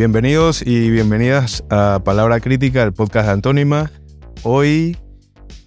[0.00, 3.90] Bienvenidos y bienvenidas a Palabra Crítica, el podcast de Antónima.
[4.44, 4.96] Hoy,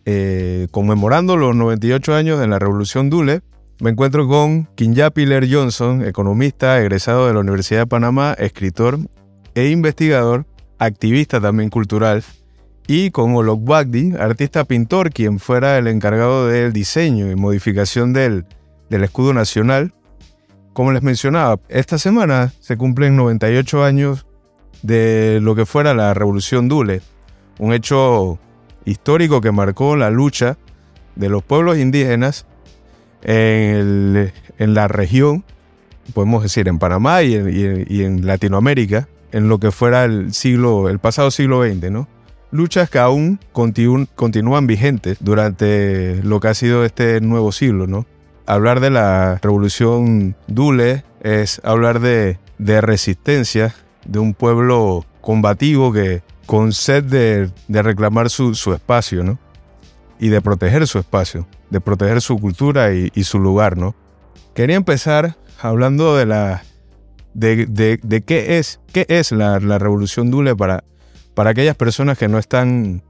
[0.05, 3.41] eh, conmemorando los 98 años de la Revolución Dule,
[3.79, 8.97] me encuentro con Kinyapi Ler Johnson, economista, egresado de la Universidad de Panamá, escritor
[9.53, 10.47] e investigador,
[10.79, 12.23] activista también cultural,
[12.87, 18.47] y con Olok Bagdi, artista pintor, quien fuera el encargado del diseño y modificación del,
[18.89, 19.93] del escudo nacional.
[20.73, 24.25] Como les mencionaba, esta semana se cumplen 98 años
[24.81, 27.01] de lo que fuera la Revolución Dule,
[27.59, 28.39] un hecho
[28.83, 30.57] histórico que marcó la lucha
[31.15, 32.47] de los pueblos indígenas
[33.21, 35.43] en, la región,
[36.15, 41.29] podemos decir en Panamá y en, Latinoamérica, en lo que fuera el siglo, el pasado
[41.29, 42.07] siglo XX, ¿no?
[42.49, 48.05] luchas que aún continúan vigentes durante lo que ha sido este nuevo siglo, ¿no?
[48.45, 53.73] Hablar de la revolución Dule es hablar de, resistencia
[54.05, 59.39] de un pueblo combativo que con sed de, reclamar su, espacio, ¿no?
[60.19, 63.95] Y de proteger su espacio, de proteger su cultura y, su lugar, ¿no?
[64.53, 66.63] Quería empezar hablando de la
[67.33, 70.83] de, qué es, qué es la, la, revolución Dule para,
[71.33, 73.03] para aquellas personas que no están,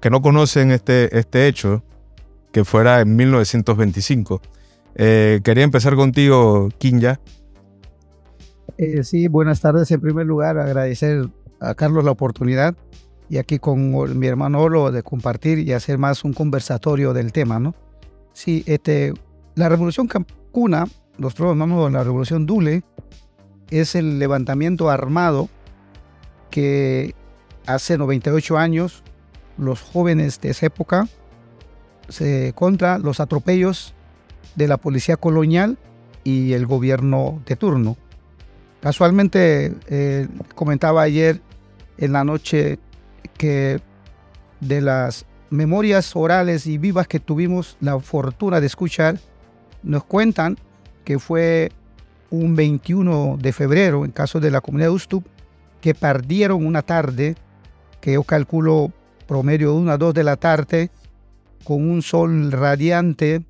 [0.00, 1.82] que no conocen este, este hecho,
[2.56, 4.40] que fuera en 1925.
[4.94, 7.20] Eh, quería empezar contigo, Kinya.
[8.78, 9.90] Eh, sí, buenas tardes.
[9.90, 11.28] En primer lugar, agradecer
[11.60, 12.74] a Carlos la oportunidad
[13.28, 17.60] y aquí con mi hermano Olo de compartir y hacer más un conversatorio del tema,
[17.60, 17.74] ¿no?
[18.32, 19.12] Sí, este,
[19.54, 20.86] la revolución Cancuna,
[21.18, 22.84] nosotros llamamos la revolución Dule,
[23.68, 25.50] es el levantamiento armado
[26.50, 27.14] que
[27.66, 29.02] hace 98 años
[29.58, 31.06] los jóvenes de esa época
[32.08, 33.94] se, contra los atropellos
[34.54, 35.78] de la policía colonial
[36.24, 37.96] y el gobierno de turno.
[38.80, 41.40] Casualmente eh, comentaba ayer
[41.98, 42.78] en la noche
[43.36, 43.80] que
[44.60, 49.18] de las memorias orales y vivas que tuvimos la fortuna de escuchar,
[49.82, 50.56] nos cuentan
[51.04, 51.70] que fue
[52.30, 55.24] un 21 de febrero, en caso de la comunidad de Ustub,
[55.80, 57.36] que perdieron una tarde,
[58.00, 58.92] que yo calculo
[59.26, 60.90] promedio de una a dos de la tarde,
[61.66, 63.44] con un sol radiante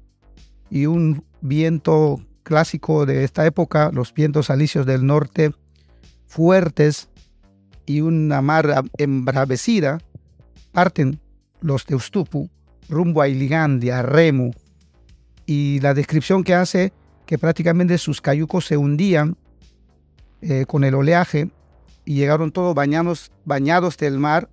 [0.71, 5.53] y un viento clásico de esta época, los vientos alisios del norte
[6.27, 7.11] fuertes
[7.85, 9.99] y una mar embravecida,
[10.73, 11.21] parten
[11.61, 12.49] los de Ustupu
[12.89, 14.53] rumbo a Iligandi, a Remu,
[15.45, 16.95] y la descripción que hace
[17.27, 19.37] que prácticamente sus cayucos se hundían
[20.41, 21.51] eh, con el oleaje
[22.07, 24.49] y llegaron todos bañados, bañados del mar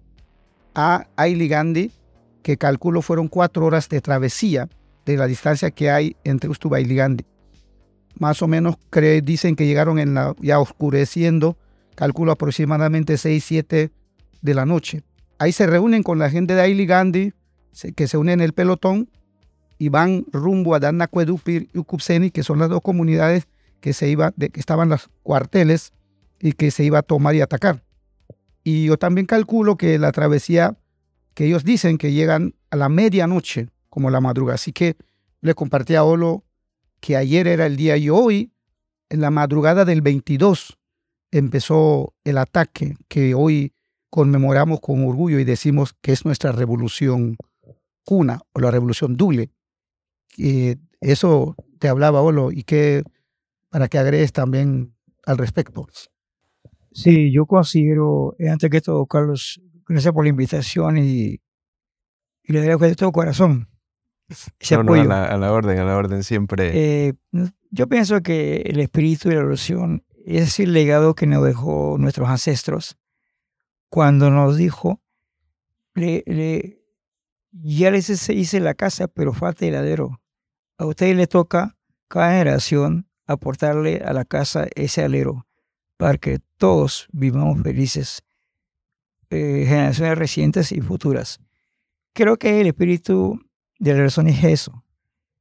[0.76, 1.92] a Ailigandi,
[2.44, 4.70] que calculo fueron cuatro horas de travesía
[5.06, 7.26] de la distancia que hay entre Ustuba y Ligandi.
[8.20, 8.76] Más o menos
[9.24, 11.58] dicen que llegaron en la, ya oscureciendo,
[11.96, 13.92] calculo aproximadamente 6, 7
[14.42, 15.04] de la noche.
[15.40, 17.34] Ahí se reúnen con la gente de Ailigandi,
[17.96, 19.10] que se unen en el pelotón
[19.80, 23.48] y van rumbo a Danacuedupir y Ucupseni, que son las dos comunidades
[23.82, 25.92] que, se iba, de, que estaban los cuarteles
[26.40, 27.84] y que se iba a tomar y atacar.
[28.64, 30.78] Y yo también calculo que la travesía
[31.34, 34.56] que ellos dicen que llegan a la medianoche, como la madrugada.
[34.56, 34.96] Así que
[35.42, 36.44] le compartí a Olo
[37.00, 38.52] que ayer era el día y hoy,
[39.10, 40.78] en la madrugada del 22,
[41.32, 43.74] empezó el ataque que hoy
[44.10, 47.36] conmemoramos con orgullo y decimos que es nuestra revolución
[48.06, 49.50] cuna o la revolución Dule.
[50.38, 53.04] Y eso te hablaba, Olo, y que
[53.70, 54.94] para que agregues también
[55.26, 55.88] al respecto.
[56.92, 61.42] Sí, yo considero, antes que todo, Carlos, gracias por la invitación y,
[62.44, 63.70] le doy de todo corazón.
[64.60, 66.72] Ese a, la, orden, a la orden siempre.
[67.08, 67.14] Eh,
[67.72, 72.30] yo pienso que el espíritu de la evolución es el legado que nos dejó nuestros
[72.30, 72.98] ancestros
[73.90, 75.02] cuando nos dijo,
[75.94, 76.82] le,
[77.52, 80.20] ya les hice la casa, pero falta el heladero.
[80.80, 81.78] A ustedes les toca,
[82.08, 85.46] cada generación, aportarle a la casa ese alero
[85.98, 88.24] para que todos vivamos felices,
[89.34, 91.40] eh, generaciones recientes y futuras.
[92.14, 93.40] Creo que el espíritu
[93.80, 94.84] de la razón es eso,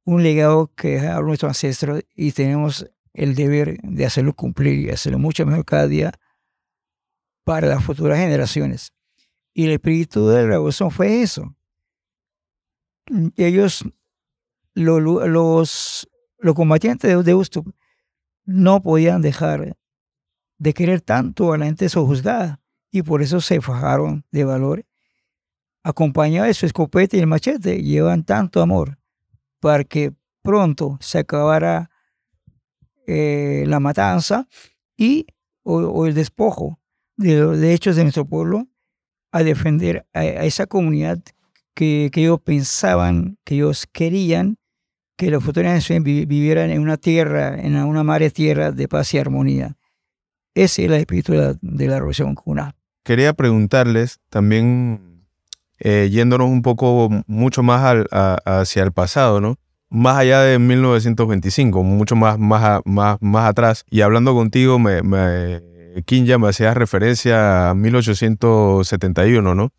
[0.04, 5.18] un legado que a nuestros ancestros y tenemos el deber de hacerlo cumplir y hacerlo
[5.18, 6.12] mucho mejor cada día
[7.44, 8.92] para las futuras generaciones.
[9.52, 11.54] Y el espíritu de la revolución fue eso.
[13.36, 13.84] Ellos,
[14.74, 17.72] los, los combatientes de, de
[18.46, 19.76] no podían dejar
[20.56, 22.61] de querer tanto a la gente sojuzgada
[22.92, 24.84] y por eso se fajaron de valor.
[25.82, 28.98] Acompañados de su escopeta y el machete, llevan tanto amor
[29.58, 30.12] para que
[30.42, 31.90] pronto se acabara
[33.06, 34.46] eh, la matanza
[34.96, 35.26] y
[35.64, 36.78] o, el despojo
[37.16, 38.68] de los derechos de nuestro pueblo
[39.32, 41.20] a defender a, esa comunidad
[41.74, 44.58] que, ellos pensaban, que ellos querían
[45.16, 49.18] que los futuras naciones vivieran en una tierra, en una madre tierra de paz y
[49.18, 49.76] armonía.
[50.54, 52.74] Ese es el espíritu de la, revolución cuna.
[53.02, 55.24] Quería preguntarles también,
[55.78, 58.06] eh, yéndonos un poco mucho más
[58.44, 59.58] hacia el pasado, ¿no?
[59.88, 63.84] Más allá de 1925, mucho más, más, más, más atrás.
[63.90, 65.60] Y hablando contigo, me, me,
[66.06, 69.72] Kinja me hacía referencia a 1871, ¿no?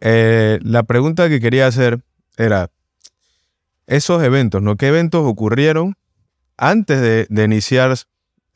[0.00, 2.00] Eh, la pregunta que quería hacer
[2.36, 2.70] era,
[3.86, 4.76] esos eventos, ¿no?
[4.76, 5.96] ¿Qué eventos ocurrieron
[6.56, 7.00] antes
[7.30, 7.96] de, iniciar,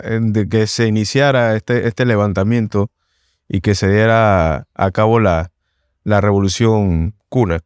[0.00, 2.90] eh, de que se iniciara este, este levantamiento
[3.52, 5.52] y que se diera a cabo la,
[6.04, 7.60] la revolución cuna?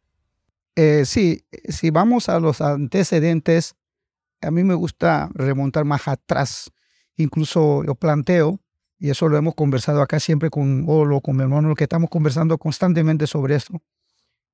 [0.75, 3.73] Eh, sí, si vamos a los antecedentes,
[4.41, 6.71] a mí me gusta remontar más atrás.
[7.15, 8.59] Incluso yo planteo,
[8.99, 12.57] y eso lo hemos conversado acá siempre con Olo, con mi hermano, que estamos conversando
[12.57, 13.81] constantemente sobre esto,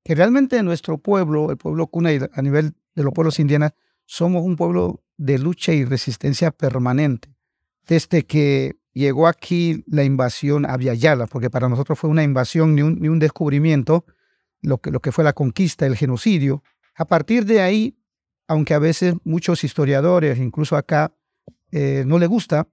[0.04, 3.74] que realmente nuestro pueblo, el pueblo cuna a nivel de los pueblos indígenas,
[4.06, 7.34] somos un pueblo de lucha y resistencia permanente.
[7.88, 12.81] Desde que llegó aquí la invasión a Viayala, porque para nosotros fue una invasión ni
[12.81, 14.06] un, descubrimiento,
[14.62, 16.63] lo que, fue la conquista, el genocidio.
[16.95, 17.98] A partir de ahí,
[18.48, 21.13] aunque a veces muchos historiadores, incluso acá,
[21.72, 22.68] eh, no le gusta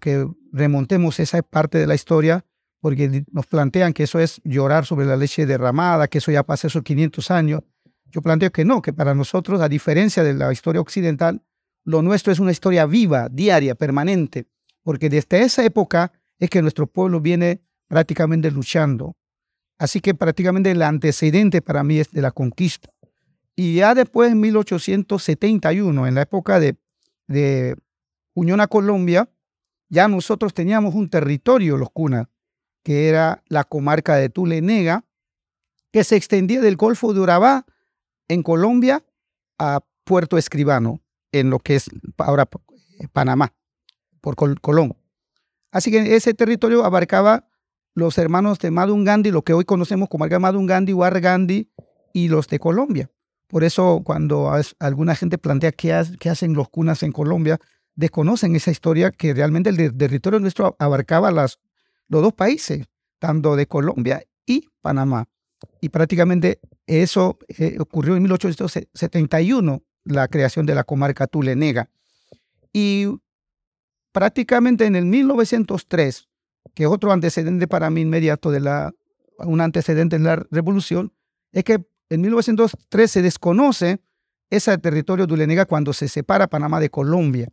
[0.00, 2.44] que remontemos esa parte de la historia,
[2.80, 6.68] porque nos plantean que eso es llorar sobre la leche derramada, que eso ya pasa
[6.68, 7.62] esos 500 años.
[8.06, 11.42] Yo planteo que no, que para nosotros, a diferencia de la historia occidental,
[11.84, 14.46] lo nuestro es una historia viva, diaria, permanente,
[14.88, 19.18] porque desde esa época es que nuestro pueblo viene prácticamente luchando.
[19.76, 22.88] Así que prácticamente el antecedente para mí es de la conquista.
[23.54, 26.78] Y ya después, en 1871, en la época de,
[27.26, 27.76] de
[28.32, 29.28] Unión a Colombia,
[29.90, 32.26] ya nosotros teníamos un territorio, los cunas,
[32.82, 35.04] que era la comarca de Tulenega,
[35.92, 37.66] que se extendía del Golfo de Urabá
[38.26, 39.04] en Colombia
[39.58, 42.48] a Puerto Escribano, en lo que es ahora
[43.12, 43.52] Panamá,
[44.20, 44.96] por Colón.
[45.70, 47.48] Así que ese territorio abarcaba
[47.94, 51.70] los hermanos de Madungandi, lo que hoy conocemos como Madungandi, Gandhi
[52.12, 53.10] y los de Colombia.
[53.48, 57.58] Por eso cuando alguna gente plantea qué, hacen los cunas en Colombia,
[57.96, 61.58] desconocen esa historia que realmente el territorio nuestro abarcaba los
[62.08, 62.86] dos países,
[63.18, 65.28] tanto de Colombia y Panamá.
[65.80, 71.90] Y prácticamente eso eh, ocurrió en 1871, la creación de la comarca Tulenega.
[72.72, 73.06] Y
[74.18, 76.28] prácticamente en el 1903,
[76.74, 78.92] que es otro antecedente para mí inmediato de la,
[79.38, 81.12] un antecedente en la revolución,
[81.52, 84.00] es que en 1903 se desconoce
[84.50, 87.48] ese territorio Tulenega cuando se separa Panamá de Colombia.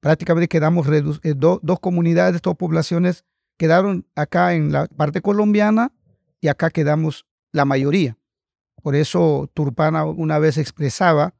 [0.00, 3.26] Prácticamente quedamos eh, dos comunidades, dos poblaciones
[3.58, 5.92] quedaron acá en la parte colombiana
[6.40, 8.16] y acá quedamos la mayoría.
[8.82, 11.34] Por eso Turpana una vez expresaba,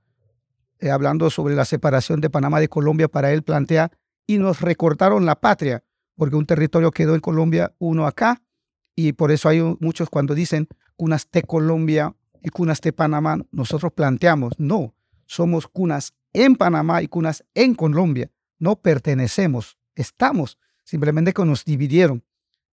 [0.80, 3.90] eh, hablando sobre la separación de Panamá de Colombia, para él plantea,
[4.26, 5.84] y nos recortaron la patria,
[6.16, 8.42] porque un territorio quedó en Colombia, uno acá,
[8.94, 13.92] y por eso hay muchos cuando dicen cunas de Colombia y cunas de Panamá, nosotros
[13.92, 14.94] planteamos, no,
[15.26, 22.24] somos cunas en Panamá y cunas en Colombia, no pertenecemos, estamos, simplemente que nos dividieron.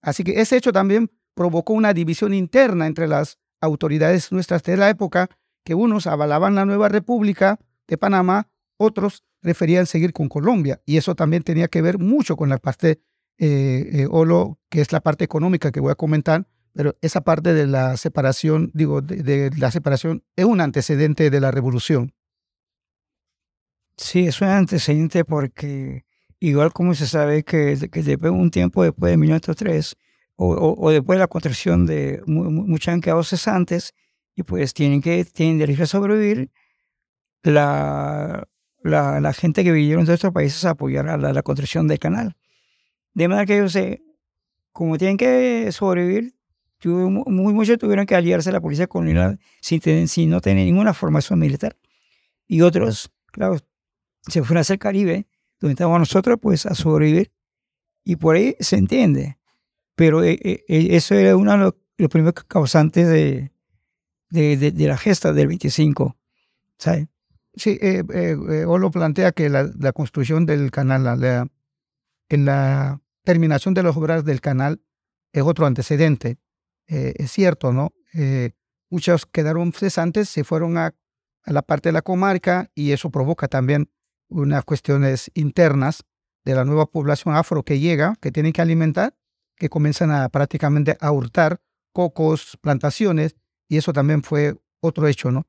[0.01, 4.89] Así que ese hecho también provocó una división interna entre las autoridades nuestras de la
[4.89, 5.29] época,
[5.63, 8.49] que unos avalaban la nueva república de Panamá,
[8.83, 10.81] otros preferían seguir con Colombia.
[10.85, 13.01] Y eso también tenía que ver mucho con la parte,
[13.37, 17.21] eh, eh, o lo que es la parte económica que voy a comentar, pero esa
[17.21, 22.13] parte de la separación, digo, de, la separación es un antecedente de la revolución.
[23.95, 26.05] Sí, es un antecedente porque
[26.39, 29.95] igual como se sabe que, que después un tiempo después de 1903
[30.35, 33.93] o, después de la construcción de muchos han quedado cesantes
[34.35, 36.49] y pues tienen que tienen derecho a sobrevivir
[37.43, 38.47] la,
[38.83, 42.35] la, la gente que vivieron en otros países a apoyar a la, construcción del canal.
[43.13, 43.77] De manera que ellos,
[44.71, 46.35] como tienen que sobrevivir,
[46.85, 51.39] muy, muchos tuvieron que aliarse a la policía colonial sin, sin no tener ninguna formación
[51.39, 51.77] militar.
[52.47, 53.57] Y otros, claro,
[54.27, 55.27] se fueron hacia el Caribe,
[55.59, 57.31] donde estábamos nosotros, pues a sobrevivir.
[58.03, 59.37] Y por ahí se entiende.
[59.95, 61.57] Pero eh, eh, eh, eso era uno de
[61.97, 63.51] los, primeros causantes de,
[64.29, 66.17] de, de, la gesta del 25.
[66.77, 67.07] ¿sabes?
[67.55, 71.47] Sí, eh, Olo plantea que la, la construcción del canal, la,
[72.29, 74.81] en la terminación de las obras del canal
[75.31, 76.39] es otro antecedente.
[76.87, 77.93] es cierto, ¿no?
[78.89, 80.95] muchos quedaron cesantes, se fueron a,
[81.45, 83.89] a, la parte de la comarca y eso provoca también
[84.29, 86.03] unas cuestiones internas
[86.45, 89.15] de la nueva población afro que llega, que tienen que alimentar,
[89.55, 93.35] que comienzan a prácticamente a hurtar cocos, plantaciones,
[93.67, 95.47] y eso también fue otro hecho, ¿no?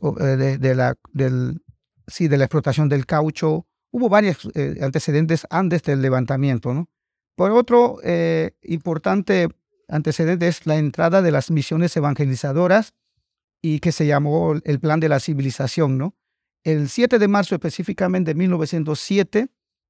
[0.00, 1.62] De, de la, del,
[2.06, 3.66] sí, de la explotación del caucho.
[3.90, 6.88] Hubo varios eh, antecedentes antes del levantamiento, ¿no?
[7.34, 9.48] Por otro eh, importante
[9.88, 12.94] antecedente es la entrada de las misiones evangelizadoras
[13.62, 16.14] y que se llamó el Plan de la Civilización, ¿no?
[16.64, 19.48] El 7 de marzo específicamente de 1907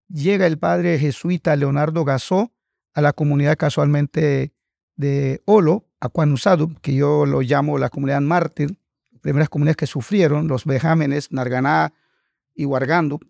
[0.08, 2.52] llega el padre jesuita Leonardo Gasó
[2.94, 4.52] a la comunidad casualmente
[4.96, 8.78] de Olo, Aquanusadu, que yo lo llamo la comunidad mártir,
[9.20, 11.92] primeras comunidades que sufrieron, los vejámenes, Narganá
[12.54, 13.20] y Huargandu.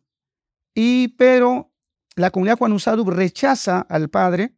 [0.74, 1.72] Y pero
[2.16, 4.52] la comunidad Aquanusadu rechaza al padre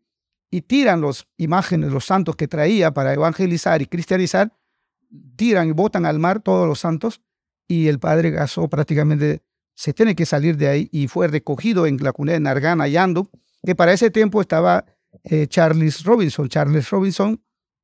[0.51, 4.53] y tiran las imágenes, los santos que traía para evangelizar y cristianizar,
[5.37, 7.21] tiran y botan al mar todos los santos
[7.67, 9.43] y el padre Gasó prácticamente
[9.75, 13.31] se tiene que salir de ahí y fue recogido en la comunidad de Nargana, Yando,
[13.65, 14.85] que para ese tiempo estaba
[15.23, 16.49] eh, Charles Robinson.
[16.49, 17.41] Charles Robinson,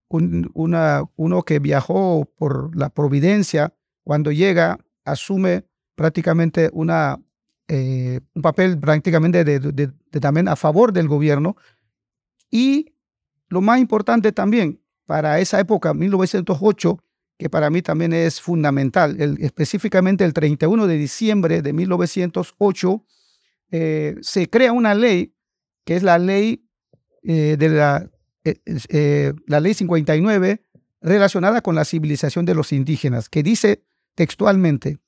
[0.09, 7.21] una, uno que viajó por la Providencia, cuando llega, asume prácticamente una,
[7.69, 11.57] eh, un papel prácticamente de, también a favor del gobierno.
[12.51, 12.95] Y
[13.49, 16.99] lo más importante también, para esa época, 1908,
[17.39, 19.17] que para mí también es fundamental.
[19.41, 23.05] específicamente el 31 de diciembre de 1908
[23.71, 25.35] eh, se crea una ley,
[25.85, 26.65] que es la ley
[27.23, 28.09] eh, de la,
[28.45, 30.63] eh, la ley 59
[31.01, 33.85] relacionada con la civilización de los indígenas, que dice
[34.15, 34.99] textualmente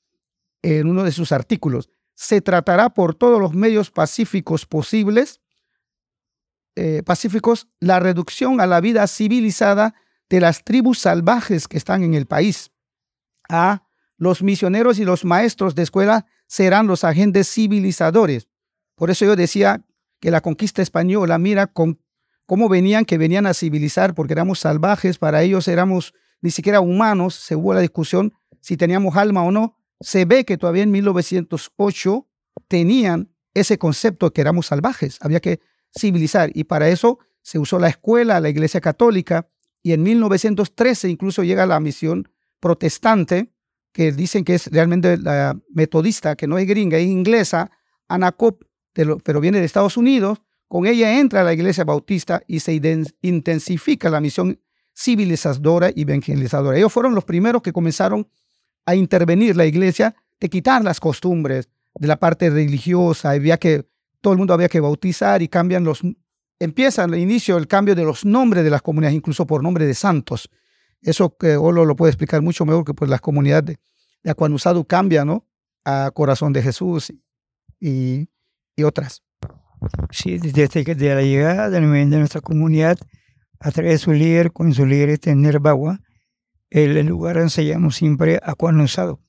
[0.62, 5.40] en uno de sus artículos, se tratará por todos los medios pacíficos posibles,
[7.04, 9.94] pacíficos, la reducción a la vida civilizada
[10.28, 12.72] de las tribus salvajes que están en el país.
[13.48, 18.48] A los misioneros y los maestros de escuela serán los agentes civilizadores.
[18.94, 19.84] Por eso yo decía
[20.20, 22.00] que la conquista española mira con
[22.46, 27.34] cómo venían, que venían a civilizar, porque éramos salvajes, para ellos éramos ni siquiera humanos,
[27.34, 29.76] se hubo la discusión si teníamos alma o no.
[30.00, 32.26] Se ve que todavía en 1908
[32.68, 35.60] tenían ese concepto que éramos salvajes, había que
[35.98, 39.48] civilizar y para eso se usó la escuela, la iglesia católica,
[39.82, 42.28] y en 1913 incluso llega la misión
[42.60, 43.52] protestante,
[43.92, 47.70] que dicen que es realmente la metodista, que no es gringa, es inglesa,
[48.08, 50.42] Anacop, pero viene de Estados Unidos.
[50.68, 52.80] Con ella entra a la iglesia bautista y se
[53.22, 54.60] intensifica la misión
[54.96, 56.76] civilizadora y evangelizadora.
[56.76, 58.28] Ellos fueron los primeros que comenzaron
[58.84, 63.30] a intervenir la iglesia de quitar las costumbres de la parte religiosa.
[63.30, 63.86] Había que,
[64.20, 66.02] todo el mundo había que bautizar y cambian los
[66.58, 69.94] empieza al inicio el cambio de los nombres de las comunidades, incluso por nombre de
[69.94, 70.48] santos.
[71.02, 73.76] Eso que Olo lo puede explicar mucho mejor que pues las comunidades
[74.22, 75.46] de, Aquanusadu cambian, ¿no?
[75.84, 77.12] A Corazón de Jesús
[77.78, 78.28] y
[78.82, 79.25] otras.
[80.10, 82.98] Sí, desde que de la llegada de, nuestra comunidad,
[83.60, 86.00] a través de su líder, con su líder este Nerbawa,
[86.70, 89.20] el lugar se llama siempre Aquanusado.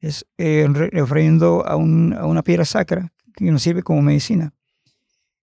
[0.00, 4.52] Es eh, refiriendo a, a una piedra sacra que nos sirve como medicina.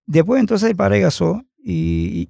[0.05, 2.29] Después entonces el padre Gasó y,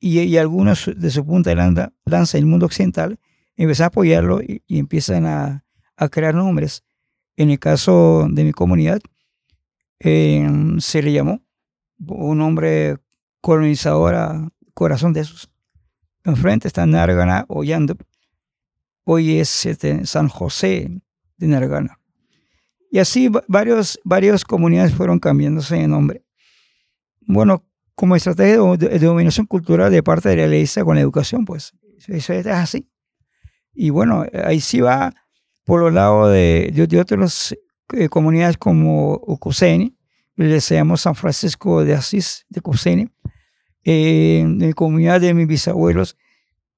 [0.00, 3.18] y, algunos de su punta de lanza, lanza el mundo occidental
[3.56, 5.64] empiezan a apoyarlo y, empiezan a,
[5.96, 6.82] a, crear nombres.
[7.36, 9.00] En el caso de mi comunidad,
[10.04, 11.42] em, se le llamó
[11.98, 12.98] un nombre
[13.40, 15.50] colonizador a Corazón de esos.
[16.24, 18.02] Enfrente está Nargana o Yandup.
[19.04, 21.02] Hoy es este, San José
[21.36, 21.98] de Nargana.
[22.90, 26.22] Y así varios, varias comunidades fueron cambiándose de nombre
[27.26, 31.72] bueno, como estrategia de, dominación cultural de parte de la iglesia con la educación, pues
[32.08, 32.88] eso es así.
[33.74, 35.14] Y bueno, ahí sí va
[35.64, 37.56] por los lados de, de, otras
[37.92, 39.96] eh, comunidades como Ucuseni,
[40.36, 43.08] le llamamos San Francisco de Asís de Ucuseni,
[43.84, 46.16] eh, en la comunidad de mis bisabuelos,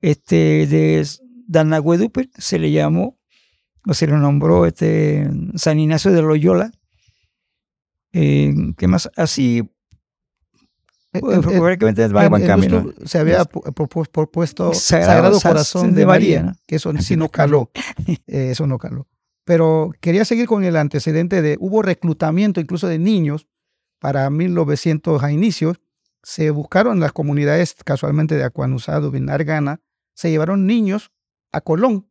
[0.00, 1.06] este, de
[1.46, 3.18] Danagüeduper, se le llamó,
[3.86, 6.72] o se le nombró este, San Ignacio de Loyola,
[8.12, 9.10] eh, ¿qué más?
[9.16, 9.68] Así
[13.04, 17.70] se había propuesto Sagrado, Corazón de María, que eso sí no caló.
[18.26, 19.06] Eh, eso no caló.
[19.44, 23.46] Pero quería seguir con el antecedente de, hubo reclutamiento incluso de niños
[23.98, 25.80] para 1900 a inicios.
[26.22, 29.80] Se buscaron las comunidades casualmente de Acuanusado, Binargana,
[30.14, 31.10] se llevaron niños
[31.52, 32.08] a Colón.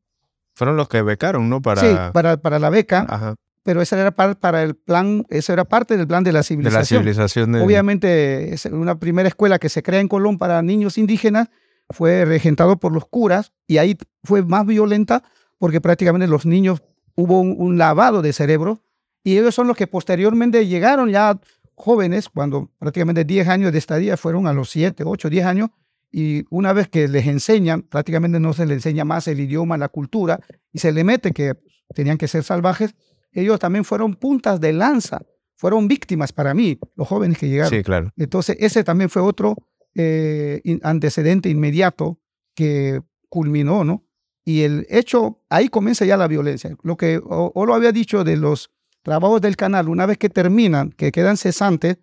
[0.55, 1.61] Fueron los que becaron, ¿no?
[1.61, 1.81] Para...
[1.81, 3.05] Sí, para, para la beca.
[3.09, 7.03] Ajá pero esa era para el plan, eso era parte del plan de la civilización.
[7.03, 10.97] De la civilización Obviamente, es una primera escuela que se crea en Colón para niños
[10.97, 11.49] indígenas
[11.89, 15.23] fue regentado por los curas y ahí fue más violenta
[15.59, 16.81] porque prácticamente los niños
[17.15, 18.81] hubo un, lavado de cerebro
[19.23, 21.39] y ellos son los que posteriormente llegaron ya
[21.75, 25.69] jóvenes, cuando prácticamente 10 años de estadía fueron a los 7, 8, 10 años,
[26.11, 29.89] y una vez que les enseñan, prácticamente no se les enseña más el idioma, la
[29.89, 30.39] cultura,
[30.71, 31.55] y se le mete que
[31.95, 32.93] tenían que ser salvajes,
[33.31, 35.21] ellos también fueron puntas de lanza,
[35.55, 37.71] fueron víctimas para mí, los jóvenes que llegaron.
[37.71, 38.11] Sí, claro.
[38.15, 39.55] Entonces, ese también fue otro
[39.95, 42.19] eh, antecedente inmediato
[42.53, 44.03] que culminó, ¿no?
[44.45, 46.75] Y el hecho, ahí comienza ya la violencia.
[46.83, 48.71] Lo que o, lo había dicho de los
[49.01, 51.97] trabajos del canal, una vez que terminan, que quedan cesantes,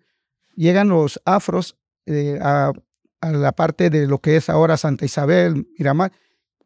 [0.55, 2.71] llegan los afros eh, a,
[3.21, 6.11] a, la parte de lo que es ahora Santa Isabel, Miramar,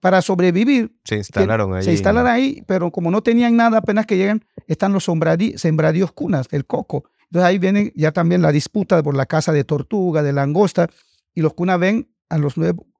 [0.05, 0.95] para sobrevivir.
[1.03, 1.83] Se instalaron ahí.
[1.83, 6.47] Se instalaron ahí, pero como no tenían nada, apenas que llegan, están los sembradíos cunas,
[6.51, 7.05] el coco.
[7.23, 10.89] Entonces ahí viene ya también la disputa por la casa de tortuga, de langosta,
[11.33, 12.53] y los cunas ven a los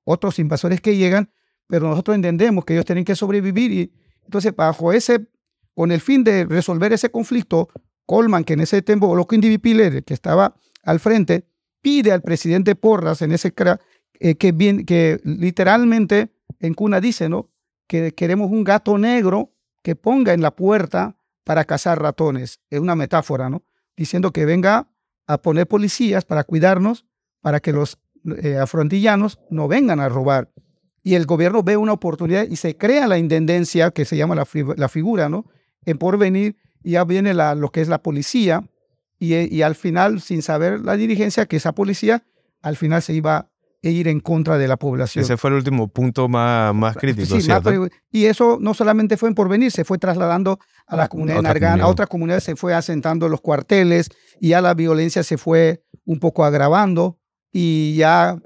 [0.04, 1.30] otros invasores que llegan,
[1.68, 3.94] pero nosotros entendemos que ellos tienen que sobrevivir y
[4.24, 5.28] entonces bajo ese,
[5.74, 7.70] con el fin de resolver ese conflicto,
[8.06, 9.36] Colman, que en ese tiempo, lo que
[10.06, 11.48] que estaba al frente,
[11.82, 13.54] pide al presidente Porras en ese
[14.20, 17.50] eh, que literalmente en Cuna dice, ¿no?
[17.88, 19.54] Que queremos un gato negro
[19.84, 22.60] que ponga en la puerta para cazar ratones.
[22.70, 23.64] Es una metáfora, ¿no?
[23.96, 24.90] Diciendo que venga
[25.28, 27.06] a poner policías para cuidarnos,
[27.42, 28.00] para que los
[28.42, 30.52] eh, afrontillanos no vengan a robar.
[31.06, 34.48] Y el gobierno ve una oportunidad y se crea la intendencia, que se llama la,
[34.76, 35.46] la figura, ¿no?
[35.86, 38.68] En porvenir, y ya viene la, lo que es la policía,
[39.20, 42.24] y, y al final, sin saber la dirigencia, que esa policía
[42.62, 43.52] al final se iba
[43.86, 45.24] e ir en contra de la población.
[45.24, 47.88] Ese fue el último punto más, más crítico, ¿cierto?
[48.12, 51.82] y eso no solamente fue en Porvenir, se fue trasladando a la comunidad de Nargán,
[51.82, 54.10] a otras comunidades se fue asentando los cuarteles
[54.42, 57.20] y ya la violencia se fue un poco agravando
[57.58, 58.38] y ya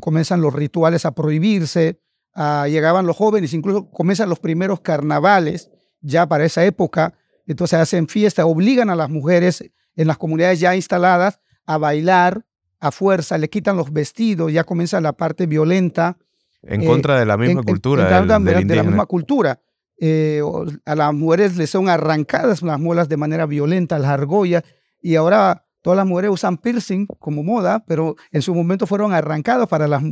[0.00, 1.98] comienzan los rituales a prohibirse,
[2.36, 7.14] llegaban los jóvenes, incluso comienzan los primeros carnavales ya para esa época,
[7.48, 12.46] entonces hacen fiesta, obligan a las mujeres en las comunidades ya instaladas a bailar,
[12.78, 16.16] a fuerza, le quitan los vestidos, ya comienza la parte violenta.
[16.62, 18.18] En eh, contra de la misma cultura.
[18.18, 19.60] En, de, la misma cultura.
[19.98, 20.40] Eh,
[20.84, 24.62] a las mujeres les son arrancadas las muelas de manera violenta, las argollas,
[25.02, 29.68] y ahora todas las mujeres usan piercing como moda, pero en su momento fueron arrancados
[29.68, 30.02] para, las,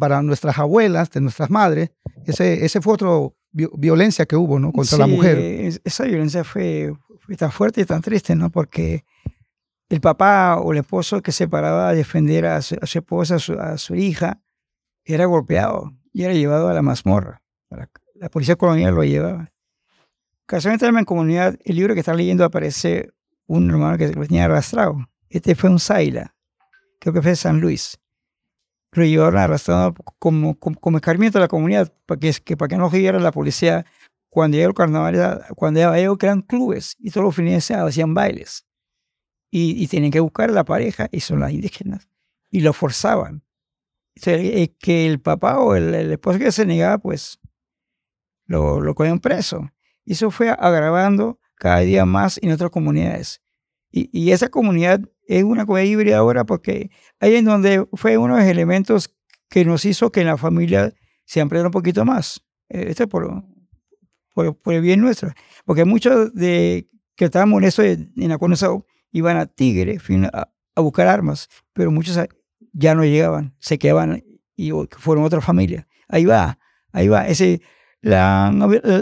[0.00, 1.92] para nuestras abuelas, de nuestras madres.
[2.26, 4.72] Ese, ese fue otro violencia que hubo ¿no?
[4.72, 5.38] contra la mujer.
[5.84, 8.50] Esa violencia fue, fue tan fuerte y tan triste, ¿no?
[8.50, 9.04] porque
[9.88, 13.94] el papá o el esposo que se paraba a defender a su, esposa, a su,
[13.94, 14.40] hija,
[15.04, 17.44] era golpeado y era llevado a la mazmorra.
[17.70, 19.52] La, policía colonial lo llevaba.
[20.46, 23.12] Casualmente en la comunidad, el libro que están leyendo aparece
[23.46, 24.96] un hermano que lo tenía arrastrado.
[25.28, 26.34] Este fue un Zaila,
[27.00, 27.98] creo que fue de San Luis.
[28.92, 32.76] Lo llevaron arrastrado como, como, como escarmiento de la comunidad, para que, que, para que
[32.76, 33.84] no viera la policía
[34.28, 38.66] cuando llegó el carnaval, cuando llegó eran clubes y todos los fines hacían bailes
[39.50, 42.08] y, tienen que buscar a la pareja, y son las indígenas,
[42.50, 43.42] y lo forzaban.
[44.14, 47.38] Sea, eh, que el papá o el, esposo que se negaba, pues
[48.46, 49.70] lo, lo cogían preso.
[50.04, 53.42] Y eso fue agravando cada día más en otras comunidades.
[53.90, 56.90] Y, y esa comunidad es una comunidad híbrida ahora porque
[57.20, 59.14] ahí en donde fue uno de los elementos
[59.48, 60.92] que nos hizo que en la familia
[61.24, 62.40] se ampliara un poquito más.
[62.68, 63.44] Eh, esto es por,
[64.34, 65.32] por, el bien nuestro.
[65.64, 68.38] Porque muchos de que estábamos en eso en la
[69.12, 69.98] iban a Tigre
[70.32, 72.18] a, buscar armas, pero muchos
[72.72, 74.22] ya no llegaban, se quedaban
[74.56, 75.88] y fueron otra familia.
[76.08, 76.58] Ahí va,
[76.92, 77.26] ahí va.
[77.26, 77.62] Ese,
[78.02, 78.52] la,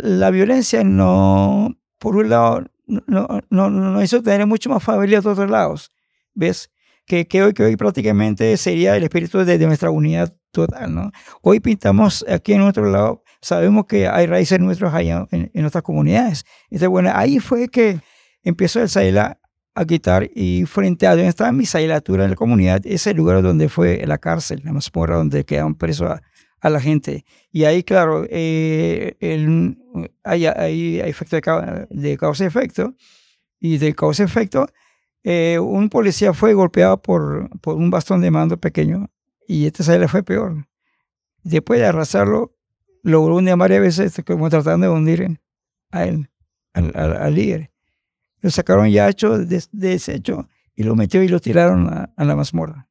[0.04, 5.28] la violencia no, por un lado, no, no, no hizo tener mucho más familia de
[5.30, 5.90] otros lados.
[6.34, 6.70] ¿Ves?
[7.06, 11.10] Que, que, hoy, que hoy prácticamente sería el espíritu de, nuestra unidad total, ¿no?
[11.40, 15.82] Hoy pintamos aquí en nuestro lado, sabemos que hay raíces nuestras allá en, en nuestras
[15.82, 16.44] comunidades.
[16.64, 18.00] Entonces, bueno, ahí fue que
[18.42, 19.40] empezó el Saila
[19.74, 23.70] a quitar y frente a donde estaba mi sailatura en la comunidad, ese lugar donde
[23.70, 26.20] fue la cárcel, la mazmorra donde quedaban presos a,
[26.70, 27.24] la gente.
[27.50, 29.76] Y ahí, claro, eh, el,
[30.22, 31.36] hay, hay, efecto
[31.90, 32.94] de, causa-efecto.
[33.60, 34.66] Y de causa-efecto,
[35.22, 39.10] eh, un policía fue golpeado por, por un bastón de mando pequeño
[39.48, 40.66] y este le fue peor.
[41.42, 42.54] Después de arrasarlo,
[43.02, 45.40] logró hundir varias veces como tratando de hundir
[45.90, 46.30] a él,
[46.72, 47.74] al, al líder
[48.44, 52.90] lo sacaron ya hecho de, desecho y lo metió y lo tiraron a, la mazmorra.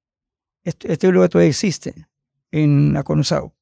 [0.64, 2.08] Este, este, lugar todavía existe
[2.50, 3.54] en Aconusao.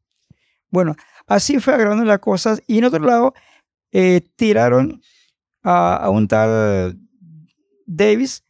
[0.70, 0.96] Bueno,
[1.34, 3.34] así fue agravando las cosas y en otro lado
[3.92, 5.02] eh, tiraron
[5.64, 7.00] a, un tal
[7.86, 8.44] Davis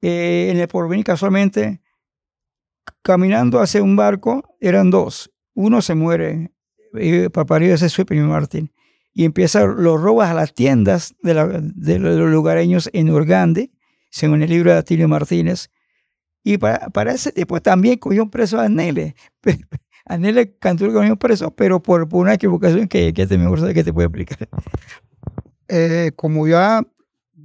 [0.00, 1.80] eh, en el porvenir casualmente
[3.02, 5.30] caminando hacia un barco, eran dos.
[5.54, 6.52] Uno se muere,
[6.94, 8.72] eh, papario ese fue Primo Martín
[9.12, 13.70] y empieza los robos a las tiendas de, los lugareños en Urgande,
[14.10, 15.70] según el libro de Atilio Martínez.
[16.42, 19.14] Y para, para ese tiempo también cogió preso a Nele.
[20.10, 23.92] A Nele cantó cogió preso, pero por, una equivocación que, que te mejor que te
[23.92, 24.48] puede explicar.
[25.72, 26.82] Eh, como ya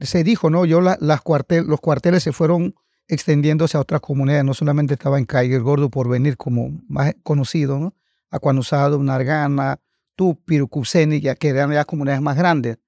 [0.02, 0.66] se dijo, ¿no?
[0.66, 2.74] Yo las cuartel, los cuarteles se fueron
[3.08, 7.78] extendiéndose a otras comunidades, no solamente estaba en Calle Gordo por venir como más conocido,
[7.78, 7.94] ¿no?
[8.32, 9.80] Acuanusado, Nargana,
[10.16, 12.80] Tupi, Cuseni, que eran ya comunidades más grandes.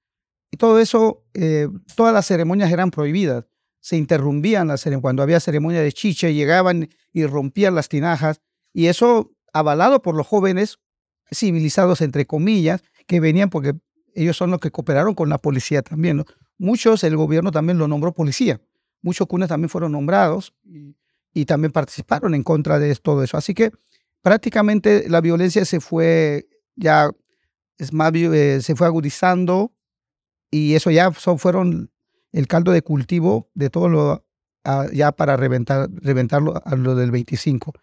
[0.50, 3.46] Y todo eso, eh, todas las ceremonias eran prohibidas.
[3.80, 5.04] Se interrumpían las ceremonias.
[5.04, 8.42] Cuando había ceremonia de chiche, llegaban y rompían las tinajas.
[8.74, 10.80] Y eso avalado por los jóvenes
[11.32, 13.74] civilizados, entre comillas, que venían porque
[14.14, 16.26] ellos son los que cooperaron con la policía también.
[16.58, 18.60] Muchos, el gobierno también lo nombró policía.
[19.02, 20.54] Muchos cunas también fueron nombrados
[21.34, 23.38] y, también participaron en contra de todo eso.
[23.38, 23.72] Así que
[24.24, 27.12] prácticamente la violencia se fue ya,
[27.78, 29.72] es más, eh, se fue agudizando
[30.50, 31.92] y eso ya son, fueron
[32.32, 34.24] el caldo de cultivo de todo lo
[34.92, 37.74] ya para reventar, reventarlo a lo del 25.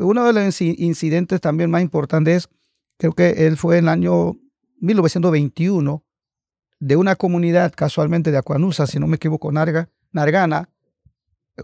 [0.00, 2.48] Uno de los incidentes también más importantes,
[2.96, 4.36] creo que él fue en el año
[4.80, 6.02] 1921,
[6.78, 10.70] de una comunidad casualmente de Acuanusa, si no me equivoco, Narga, Nargana,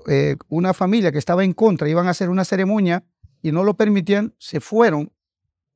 [0.08, 3.04] eh, una familia que estaba en contra, iban a hacer una ceremonia
[3.40, 5.10] y no lo permitían, se fueron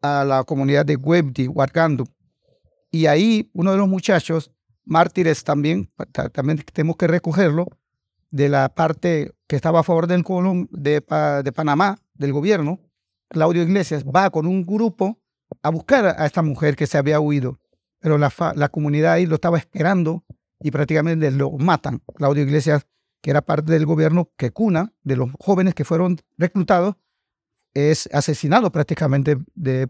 [0.03, 2.07] a la comunidad de Webdi, Huargandu.
[2.91, 4.51] Y ahí uno de los muchachos
[4.85, 5.91] mártires también,
[6.33, 7.67] también tenemos que recogerlo,
[8.31, 10.25] de la parte que estaba a favor del
[10.71, 11.03] de,
[11.45, 12.79] de Panamá, del gobierno,
[13.31, 15.19] Claudio Iglesias, va con un grupo
[15.63, 17.59] a buscar a esta mujer que se había huido,
[17.99, 20.25] pero la, comunidad ahí lo estaba esperando
[20.61, 22.03] y prácticamente lo matan.
[22.15, 22.87] Claudio Iglesias,
[23.23, 26.97] que era parte del gobierno que cuna de los jóvenes que fueron reclutados,
[27.73, 29.39] es asesinado prácticamente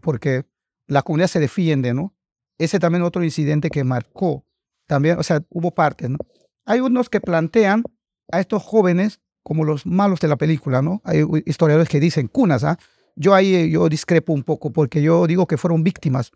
[0.01, 0.45] porque
[0.87, 2.15] la comunidad se defiende, ¿no?
[2.57, 4.45] Ese también otro incidente que marcó
[4.87, 6.17] también, o sea, hubo partes, ¿no?
[6.65, 7.83] Hay unos que plantean
[8.31, 11.01] a estos jóvenes como los malos de la película, ¿no?
[11.03, 12.77] Hay historiadores que dicen cunas, ¿ah?
[13.15, 16.31] Yo ahí yo discrepo un poco porque yo digo que fueron víctimas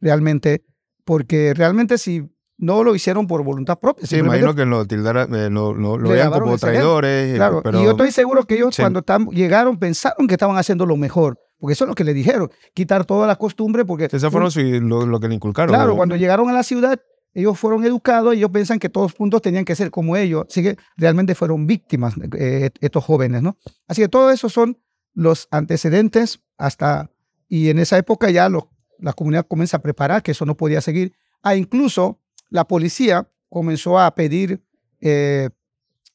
[0.00, 0.64] realmente,
[1.04, 4.06] porque realmente si no lo hicieron por voluntad propia.
[4.06, 7.34] Sí, imagino que lo tildaran, eh, lo, veían como traidores.
[7.36, 11.38] Claro, y yo estoy seguro que ellos cuando llegaron pensaron que estaban haciendo lo mejor.
[11.58, 13.84] Porque eso es lo que le dijeron, quitar toda la costumbre.
[13.86, 14.50] porque Esas fueron
[14.88, 15.74] lo, lo, que le inculcaron.
[15.74, 17.00] Claro, cuando llegaron a la ciudad,
[17.36, 20.46] ellos fueron educados ellos piensan que todos puntos tenían que ser como ellos.
[20.48, 23.58] Así que realmente fueron víctimas eh, estos jóvenes, ¿no?
[23.86, 24.78] Así que todo eso son
[25.12, 27.10] los antecedentes hasta...
[27.46, 31.12] Y en esa época ya la comunidad comienza a preparar que eso no podía seguir.
[31.42, 34.64] Ah, incluso la policía comenzó a pedir
[35.02, 35.50] eh,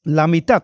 [0.04, 0.64] la mitad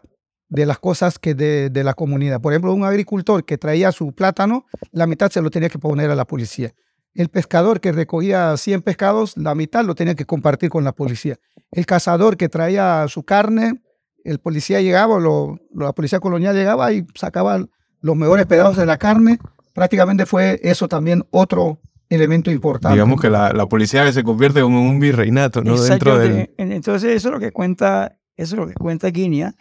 [0.49, 2.41] de las cosas que de, de, la comunidad.
[2.41, 6.09] Por ejemplo, un agricultor que traía su plátano, la mitad se lo tenía que poner
[6.09, 6.73] a la policía.
[7.17, 11.37] El pescador que recogía 100 pescados, la mitad lo tenía que compartir con la policía.
[11.71, 13.81] El cazador que traía su carne,
[14.23, 17.65] el policía llegaba, lo, la policía colonial llegaba y sacaba
[18.01, 19.39] los mejores pedazos de la carne.
[19.73, 22.93] Prácticamente fue eso también otro elemento importante.
[22.93, 25.75] Digamos que la, la policía se convierte como un virreinato, ¿no?
[25.81, 26.53] Dentro del...
[26.57, 29.55] Entonces eso es lo que cuenta, eso es lo que cuenta Guinea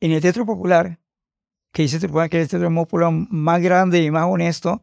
[0.00, 0.98] en el teatro popular,
[1.72, 4.82] que dice que es el teatro popular más grande y más honesto,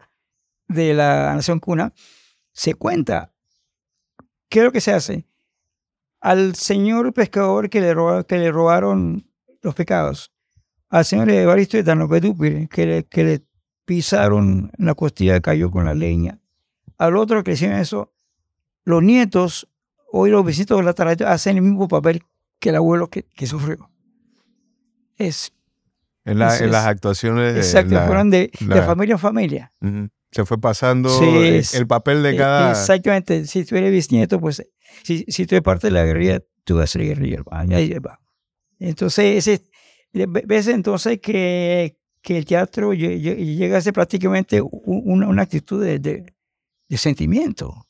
[0.74, 1.94] de la nación cuna,
[2.52, 3.34] se cuenta
[4.50, 5.26] qué es lo que se hace.
[6.22, 9.28] Al señor pescador que le, que le robaron
[9.62, 10.32] los pecados,
[10.90, 13.46] al señor Evaristo de Tanopetúpil, que le, que le
[13.86, 16.40] pisaron la costilla, cayó con la leña.
[16.98, 18.14] Al otro que le hicieron eso,
[18.86, 19.68] los nietos,
[20.12, 22.24] hoy los vecinos de la tarde hacen el mismo papel
[22.60, 23.90] que el abuelo que, que sufrió.
[25.18, 25.52] Es.
[26.26, 27.58] En, las actuaciones.
[27.58, 29.74] Exacto, fueron de, de, familia en familia.
[30.34, 32.72] Se fue pasando el papel de e, cada...
[32.72, 33.46] Exactamente.
[33.46, 34.67] Si tú eres bisnieto, pues
[35.04, 37.43] si, si tú eres parte de la guerrilla, tú vas a ser guerrilla.
[38.80, 39.62] Entonces,
[40.12, 46.98] ves entonces que, que el teatro llega a ser prácticamente una, una actitud de, de,
[46.98, 47.88] sentimiento.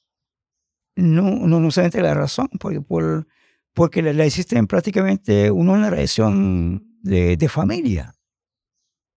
[0.95, 3.27] No, no, no solamente la razón, porque, por,
[3.73, 8.15] porque la, la existen prácticamente una relación de, de familia.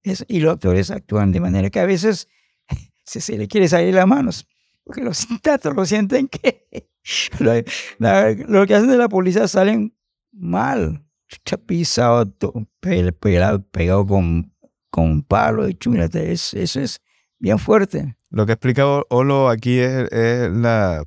[0.03, 2.29] Es, y los actores actúan de manera que a veces
[3.07, 4.47] si se le quiere salir las manos,
[4.85, 6.67] porque los sindicatos lo sienten que
[8.49, 9.95] lo, que hacen de la policía salen
[10.33, 11.05] mal,
[11.67, 12.33] pisado,
[12.81, 14.53] pegado, pegado con,
[14.91, 17.01] con palo y chumilate, eso, eso es
[17.39, 18.17] bien fuerte.
[18.31, 21.05] Lo que explica Olo aquí es, la,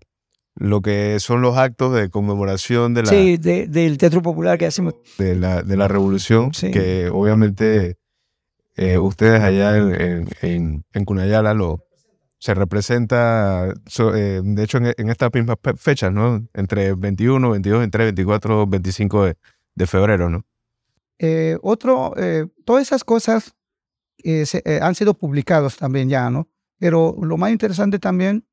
[0.56, 4.96] lo que son los actos de conmemoración de la, sí, del Teatro Popular que hacemos.
[5.18, 7.98] De la, de la revolución, que obviamente
[8.76, 11.89] eh, ustedes allá en, en, en Cunayala lo,
[12.40, 13.74] se representa,
[14.16, 16.48] eh, de hecho, en, estas mismas fechas, ¿no?
[16.54, 19.26] Entre 21, 22, entre 24, 25
[19.76, 20.46] de, febrero, ¿no?
[21.20, 23.54] Eh, otro, eh, todas esas cosas
[24.18, 26.48] se, han sido publicados también ya, ¿no?
[26.78, 28.46] Pero lo más interesante también,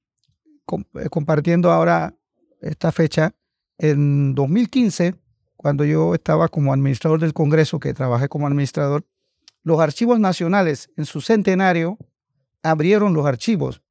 [1.10, 2.14] compartiendo ahora
[2.60, 3.34] esta fecha,
[3.78, 5.14] en 2015,
[5.56, 9.04] cuando yo estaba como administrador del Congreso, que trabajé como administrador,
[9.62, 11.98] los archivos nacionales en su centenario
[12.70, 13.82] abrieron los archivos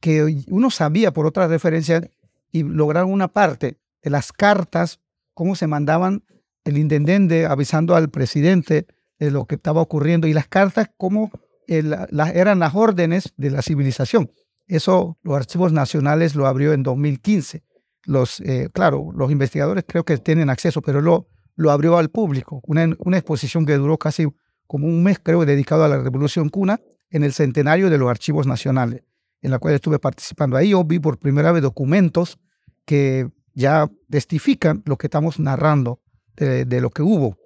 [0.00, 2.08] que uno sabía por otras referencias
[2.52, 5.00] y lograron una parte de las cartas,
[5.32, 6.24] cómo se mandaban
[6.64, 8.86] el intendente avisando al presidente
[9.18, 11.30] de lo que estaba ocurriendo y las cartas, cómo
[11.66, 14.30] eran las órdenes de la civilización.
[14.66, 17.62] Eso los archivos nacionales lo abrió en 2015
[18.06, 22.60] los, eh, claro, los investigadores creo que tienen acceso, pero lo, lo abrió al público.
[22.66, 24.26] Una, una exposición que duró casi
[24.66, 26.80] como un mes, creo, dedicado a la Revolución Cuna
[27.14, 29.04] en el centenario de los archivos nacionales,
[29.40, 30.56] en la cual estuve participando.
[30.56, 32.40] Ahí yo vi por primera vez documentos
[32.84, 36.02] que ya testifican lo que estamos narrando
[36.34, 37.38] de, de lo que hubo.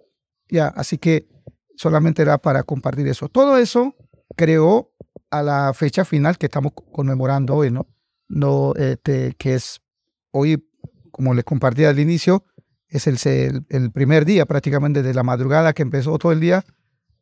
[0.48, 1.28] Ya, así que
[1.76, 3.28] solamente era para compartir eso.
[3.28, 3.94] Todo eso
[4.36, 4.90] creó
[5.30, 7.86] a la fecha final que estamos conmemorando hoy, ¿no?
[8.26, 9.82] no este, que es
[10.30, 10.66] hoy,
[11.10, 12.42] como les compartí al inicio,
[12.88, 16.64] es el, el, primer día prácticamente de la madrugada que empezó todo el día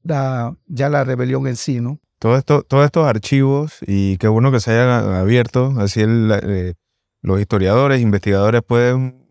[0.05, 1.99] la, ya la rebelión en sí, ¿no?
[2.19, 6.75] Todo esto, todos estos archivos, y qué bueno que se hayan abierto, así el, eh,
[7.23, 9.27] los historiadores, investigadores pueden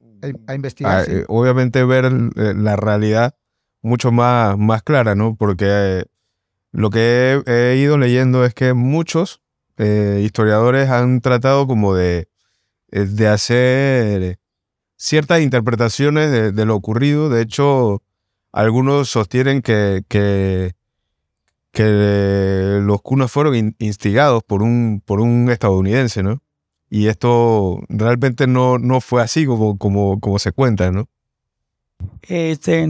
[0.48, 3.36] a, investigar, eh, obviamente ver eh, la realidad
[3.82, 5.36] mucho más, más clara, ¿no?
[5.36, 6.06] Porque
[6.71, 9.41] lo que he, he, ido leyendo es que muchos
[9.78, 12.30] historiadores han tratado como de
[13.04, 14.39] de hacer
[14.95, 17.30] ciertas interpretaciones de, lo ocurrido.
[17.30, 18.02] De hecho,
[18.52, 20.74] algunos sostienen que, que,
[21.84, 26.42] los cunas fueron instigados por un, por un estadounidense, ¿no?
[26.90, 31.10] Y esto realmente no, no fue así como, como, como se cuenta, ¿no?
[32.22, 32.82] Este,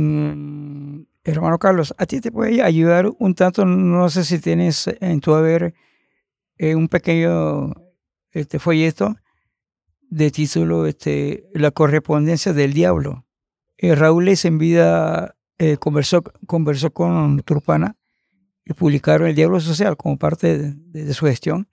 [1.24, 5.34] hermano Carlos, a ti te puede ayudar un tanto, no sé si tienes en tu
[5.34, 5.74] haber
[6.58, 7.74] eh, un pequeño
[8.32, 9.16] este, folleto
[10.10, 13.26] de título este, La correspondencia del diablo.
[13.78, 17.96] Eh, Raúl es en vida eh, conversó, conversó con Turpana
[18.66, 21.68] y publicaron El Diablo Social como parte de, su gestión.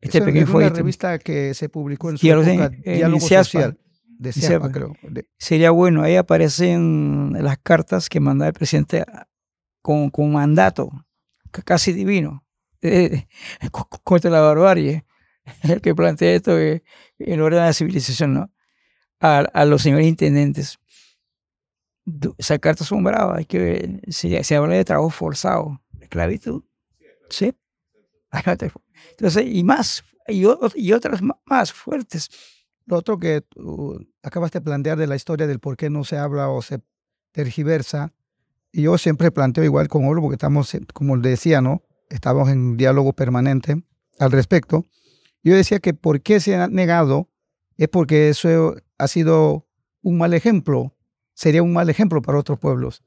[0.00, 3.78] Este pequeño es una revista que se publicó en su época, Diálogo Social.
[4.06, 4.32] De
[4.70, 4.94] creo.
[5.38, 9.02] Sería bueno, ahí aparecen las cartas que mandaba el presidente
[9.80, 10.90] con, con mandato
[11.64, 12.44] casi divino
[12.82, 13.26] eh,
[14.04, 15.04] contra la barbarie.
[15.62, 16.82] El que plantea esto es
[17.18, 18.52] en orden de la civilización, ¿no?
[19.20, 20.78] A, los señores intendentes.
[22.38, 26.64] Esas cartas son bravas, que se, se habla de trabajo forzado, esclavitud.
[27.28, 27.54] ¿Sí?
[29.10, 30.44] Entonces, y más, y,
[30.74, 32.28] y otras más fuertes.
[32.86, 36.18] Lo otro que tú acabas de plantear de la historia del por qué no se
[36.18, 36.80] habla o se
[37.32, 38.12] tergiversa,
[38.72, 41.82] y yo siempre planteo igual con Oro, porque estamos, como le decía, ¿no?
[42.08, 43.82] Estamos en diálogo permanente
[44.18, 44.86] al respecto.
[45.42, 47.28] Yo decía que por qué se ha negado
[47.76, 49.66] es porque eso ha sido
[50.02, 50.96] un mal ejemplo,
[51.34, 53.02] sería un mal ejemplo para otros pueblos.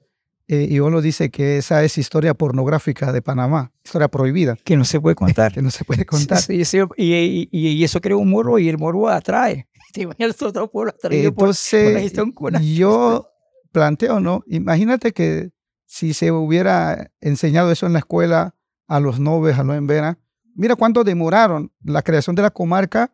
[0.47, 4.57] Eh, y uno dice que esa es historia pornográfica de Panamá, historia prohibida.
[4.63, 5.53] Que no se puede contar.
[5.53, 6.39] que no se puede contar.
[6.49, 9.67] y, y, eso crea un morbo y el morbo atrae.
[10.17, 12.13] Entonces,
[12.61, 13.29] yo
[13.71, 14.43] planteo, ¿no?
[14.47, 15.51] Imagínate que
[15.85, 18.55] si se hubiera enseñado eso en la escuela
[18.87, 20.17] a los noves, a los enveras,
[20.55, 23.11] Mira cuánto demoraron la creación de la comarca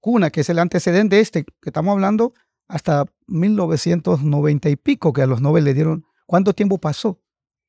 [0.00, 2.34] Cuna, que es el antecedente este que estamos hablando,
[2.68, 6.04] hasta 1990 y pico, que a los nobles le dieron.
[6.26, 7.18] ¿Cuánto tiempo pasó?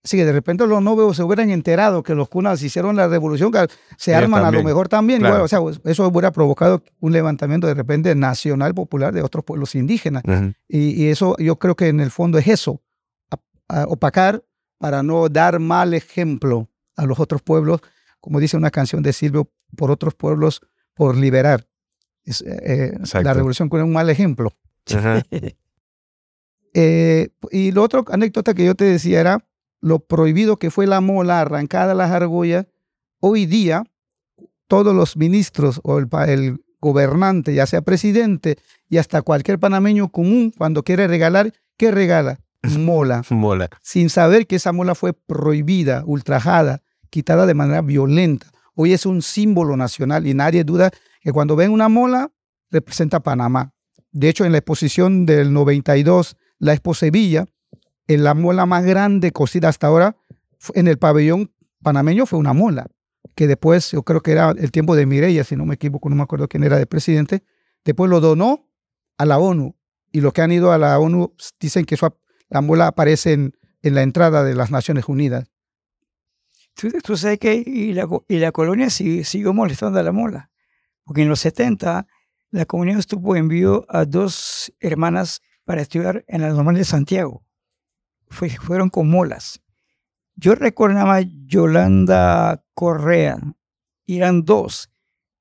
[0.04, 3.52] Así que de repente los nobles se hubieran enterado que los cunas hicieron la revolución,
[3.54, 5.26] que se arman a lo mejor también.
[5.26, 10.24] o sea, eso hubiera provocado un levantamiento de repente nacional popular de otros pueblos indígenas.
[10.68, 12.82] y, eso yo creo que en el fondo es eso,
[13.88, 14.44] opacar
[14.78, 17.82] para no dar mal ejemplo a los otros pueblos
[18.24, 20.62] como dice una canción de Silvio, por otros pueblos,
[20.94, 21.68] por liberar.
[22.24, 24.54] Es, eh, la revolución con un mal ejemplo.
[26.74, 29.46] eh, y la otra anécdota que yo te decía era
[29.82, 32.66] lo prohibido que fue la mola arrancada las argollas.
[33.20, 33.84] Hoy día,
[34.68, 38.58] todos los ministros o el, el gobernante, ya sea presidente
[38.90, 42.40] y hasta cualquier panameño común, cuando quiere regalar, ¿qué regala?
[42.80, 43.24] Mola.
[43.30, 43.70] mola.
[43.82, 48.48] Sin saber que esa mola fue prohibida, ultrajada, quitada de manera violenta.
[48.76, 52.32] Hoy es un símbolo nacional y nadie duda que cuando ven una mola
[52.72, 53.74] representa Panamá.
[54.12, 57.46] De hecho, en la exposición del 92, la Expo Sevilla,
[58.08, 60.18] en la mola más grande cosida hasta ahora
[60.74, 62.88] en el pabellón panameño fue una mola,
[63.36, 66.16] que después, yo creo que era el tiempo de Mireya, si no me equivoco, no
[66.16, 67.44] me acuerdo quién era de presidente,
[67.84, 68.70] después lo donó
[69.18, 69.76] a la ONU.
[70.12, 71.98] Y los que han ido a la ONU dicen que
[72.50, 75.52] la mola aparece en en la entrada de las Naciones Unidas.
[76.74, 80.50] Tú, sabes que y la, y la colonia siguió molestando a la mola,
[81.04, 82.08] porque en los 70
[82.50, 87.44] la comunidad estuvo envió a dos hermanas para estudiar en la normal de Santiago.
[88.28, 89.62] fueron con molas.
[90.36, 93.38] Yo recordaba Yolanda Correa,
[94.08, 94.90] eran dos.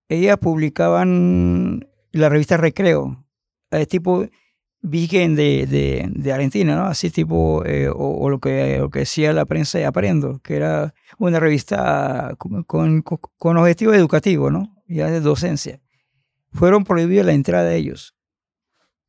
[0.08, 3.24] Ellas publicaban la revista Recreo,
[3.70, 4.26] es tipo
[4.84, 6.86] Vigen de, de, Argentina, ¿no?
[6.86, 10.92] Así tipo, eh, o, lo, que, lo que decía la prensa de Aprendo, que era
[11.18, 14.82] una revista con, con, objetivo educativo, ¿no?
[14.88, 15.80] Ya de docencia.
[16.50, 18.16] Fueron prohibidos la entrada de ellos,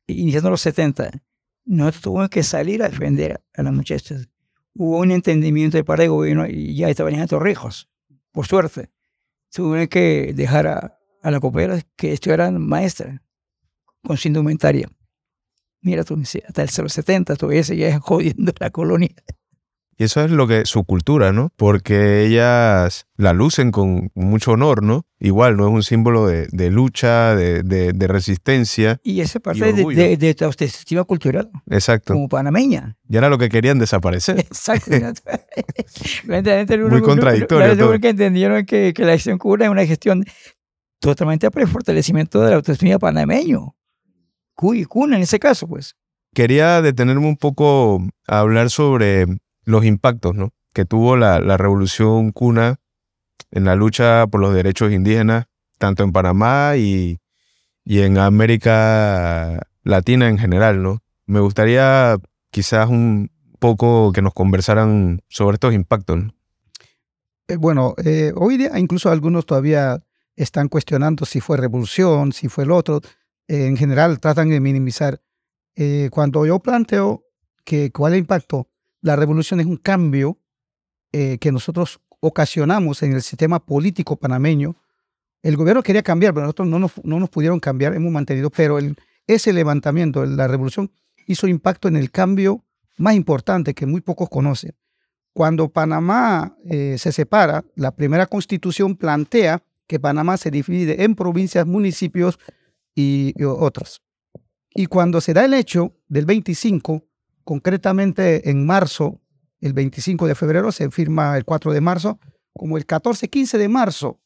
[0.06, 1.10] iniciando los 70.
[1.64, 4.28] No tuvimos que salir a defender a las muchachas.
[4.74, 7.88] Hubo un entendimiento de parte del gobierno y ya estaban en Torrijos,
[8.32, 8.90] por suerte.
[9.50, 13.22] Tuvieron que dejar a, a la cooperativa que estudiaran maestra
[14.02, 14.90] con su indumentaria.
[15.80, 19.14] Mira tú, hasta el 70 todavía seguía jodiendo la colonia.
[19.96, 21.52] Y eso es lo que su cultura, ¿no?
[21.56, 25.06] Porque ellas la lucen con mucho honor, ¿no?
[25.20, 25.68] Igual, ¿no?
[25.68, 29.00] Es un símbolo de, lucha, de, resistencia.
[29.04, 31.50] Y esa parte de, de, tu autoestima cultural.
[31.70, 32.14] Exacto.
[32.14, 32.96] Como panameña.
[33.08, 34.38] Y era lo que querían desaparecer.
[34.40, 34.90] Exacto.
[36.90, 37.74] Muy contradictorio.
[37.74, 40.24] Lo que entendieron que, que la gestión cura es una gestión
[40.98, 43.76] totalmente para el fortalecimiento de la autoestima panameño.
[44.54, 45.94] Cuy, cuna en ese caso, pues.
[46.34, 49.26] Quería detenerme un poco a hablar sobre
[49.64, 50.52] los impactos ¿no?
[50.72, 52.76] que tuvo la, revolución cuna
[53.50, 55.46] en la lucha por los derechos indígenas,
[55.78, 57.20] tanto en Panamá y,
[57.84, 60.82] y en América Latina en general.
[60.82, 61.02] ¿no?
[61.26, 62.16] Me gustaría
[62.50, 66.20] quizás un poco que nos conversaran sobre estos impactos.
[67.48, 70.02] Eh, bueno, eh, hoy día incluso algunos todavía
[70.36, 73.00] están cuestionando si fue revolución, si fue el otro.
[73.46, 75.20] en general tratan de minimizar.
[75.76, 77.24] Eh, cuando yo planteo
[77.64, 78.68] que cuál es el impacto,
[79.04, 80.38] la revolución es un cambio
[81.12, 84.76] eh, que nosotros ocasionamos en el sistema político panameño.
[85.42, 88.78] El gobierno quería cambiar, pero nosotros no nos, no nos pudieron cambiar, hemos mantenido, pero
[89.26, 90.90] ese levantamiento, la revolución,
[91.26, 92.64] hizo impacto en el cambio
[92.96, 94.74] más importante que muy pocos conocen.
[95.34, 101.66] Cuando Panamá eh, se separa, la primera constitución plantea que Panamá se divide en provincias,
[101.66, 102.38] municipios
[102.94, 104.00] y, y otras.
[104.74, 107.04] Y cuando se da el hecho del 25,
[107.44, 109.20] concretamente en marzo,
[109.60, 112.18] el 25 de febrero, se firma el 4 de marzo,
[112.52, 114.20] como el 14, 15 de marzo,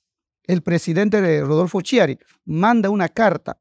[0.48, 3.60] el presidente de Rodolfo Chiari manda una carta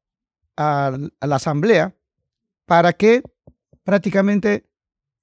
[0.56, 1.94] a, la Asamblea
[2.66, 3.22] para que
[3.84, 4.64] prácticamente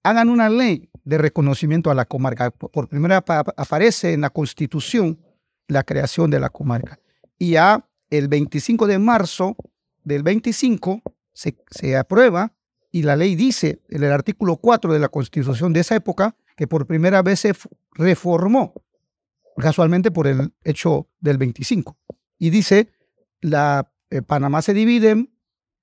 [0.04, 2.52] hagan una ley de reconocimiento a la comarca.
[2.52, 5.20] Por primera vez aparece en la Constitución
[5.68, 7.00] la creación de la comarca.
[7.38, 9.56] Y ya el 25 de marzo
[10.04, 11.02] del 25
[11.34, 12.54] se, se aprueba
[12.96, 16.66] y la ley dice, en el artículo 4 de la Constitución de esa época, que
[16.66, 17.54] por primera vez se
[17.92, 18.74] reformó,
[19.58, 21.98] casualmente por el hecho del 25.
[22.40, 22.94] Y dice,
[23.42, 25.28] la, eh, Panamá se divide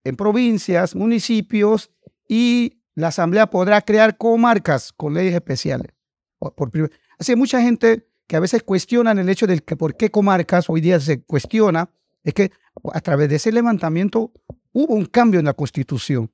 [0.05, 1.90] en, provincias, municipios
[2.29, 5.92] y la Asamblea podrá crear comarcas con leyes especiales.
[6.38, 6.70] Por,
[7.18, 10.81] Así mucha gente que a veces cuestionan el hecho de que por qué comarcas, hoy
[10.81, 11.90] día se cuestiona,
[12.25, 12.53] es que
[12.90, 14.33] a través de ese levantamiento
[14.72, 16.31] hubo un cambio en la Constitución.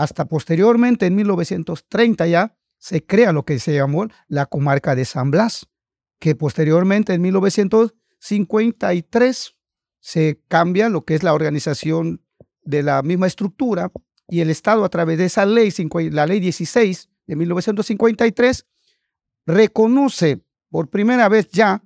[0.00, 5.30] Hasta posteriormente, en 1930 ya, se crea lo que se llamó la comarca de San
[5.30, 5.66] Blas,
[6.18, 9.56] que posteriormente, en 1953,
[10.00, 12.24] se cambia lo que es la organización
[12.62, 13.92] de la misma estructura
[14.26, 15.70] y el Estado a través de esa ley,
[16.10, 18.66] la ley 16 de 1953,
[19.44, 21.84] reconoce por primera vez ya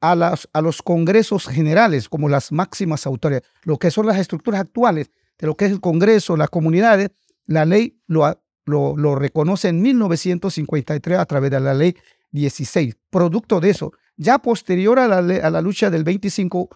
[0.00, 5.10] a, a los congresos generales como las máximas autoridades, lo que son las estructuras actuales
[5.40, 7.10] de lo que es el Congreso, las comunidades,
[7.48, 11.96] la ley lo, lo, reconoce en 1953 a través de la ley
[12.30, 12.94] 16.
[13.10, 16.68] Producto de eso, ya posterior a la, a la lucha del 25,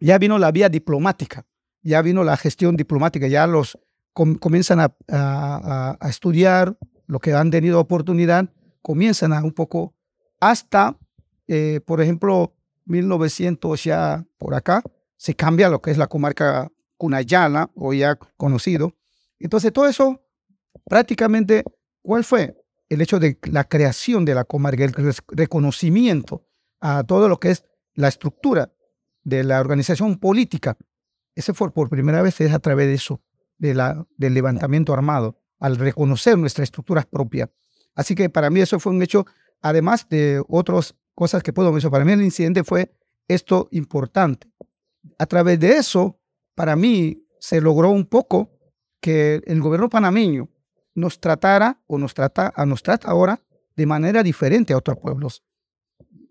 [0.00, 1.44] ya vino la vía diplomática,
[1.82, 3.78] ya vino la gestión diplomática, ya los
[4.12, 8.48] comienzan a, a, estudiar lo que han tenido oportunidad,
[8.80, 9.94] comienzan a un poco
[10.40, 10.96] hasta,
[11.48, 12.54] eh, por ejemplo,
[12.86, 14.82] 1900 ya por acá,
[15.16, 18.97] se cambia lo que es la comarca Cunayala, o ya conocido,
[19.40, 20.22] entonces, todo eso,
[20.84, 21.64] prácticamente,
[22.02, 22.56] ¿cuál fue?
[22.88, 24.94] El hecho de la creación de la comarca, el
[25.28, 26.46] reconocimiento
[26.80, 27.64] a todo lo que es
[27.94, 28.72] la estructura
[29.24, 30.76] de la organización política.
[31.34, 33.20] Ese fue por primera vez es a través de eso,
[33.58, 37.50] de la, del levantamiento armado, al reconocer nuestras estructuras propias.
[37.94, 39.26] Así que para mí eso fue un hecho,
[39.60, 41.92] además de otras cosas que puedo mencionar.
[41.92, 42.94] Para mí el incidente fue
[43.26, 44.48] esto importante.
[45.18, 46.18] A través de eso,
[46.54, 48.57] para mí se logró un poco
[49.00, 50.48] que el gobierno panameño
[50.94, 53.40] nos tratara o nos trata, a nos trata ahora
[53.76, 55.44] de manera diferente a otros pueblos.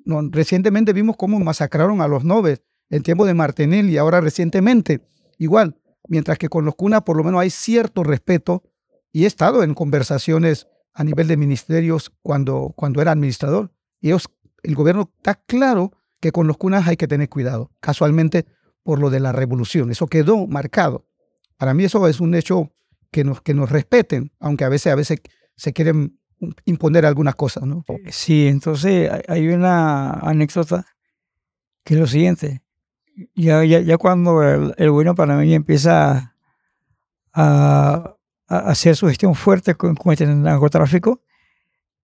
[0.03, 5.01] No, recientemente vimos cómo masacraron a los nobes en tiempo de Martinelli y ahora recientemente
[5.37, 8.63] igual, mientras que con los cunas por lo menos hay cierto respeto
[9.11, 13.71] y he estado en conversaciones a nivel de ministerios cuando, cuando era administrador.
[14.01, 14.27] Y ellos,
[14.63, 18.45] el gobierno está claro que con los cunas hay que tener cuidado, casualmente
[18.83, 19.91] por lo de la revolución.
[19.91, 21.05] Eso quedó marcado.
[21.57, 22.71] Para mí eso es un hecho
[23.11, 25.21] que nos, que nos respeten, aunque a veces, a veces
[25.55, 26.19] se quieren
[26.65, 27.83] imponer algunas cosas, ¿no?
[28.09, 30.85] Sí, entonces hay una anécdota
[31.83, 32.61] que es lo siguiente.
[33.33, 36.35] Ya, ya, ya cuando el, el gobierno panameño empieza
[37.33, 38.15] a,
[38.47, 41.23] a, hacer su gestión fuerte con, con este narcotráfico,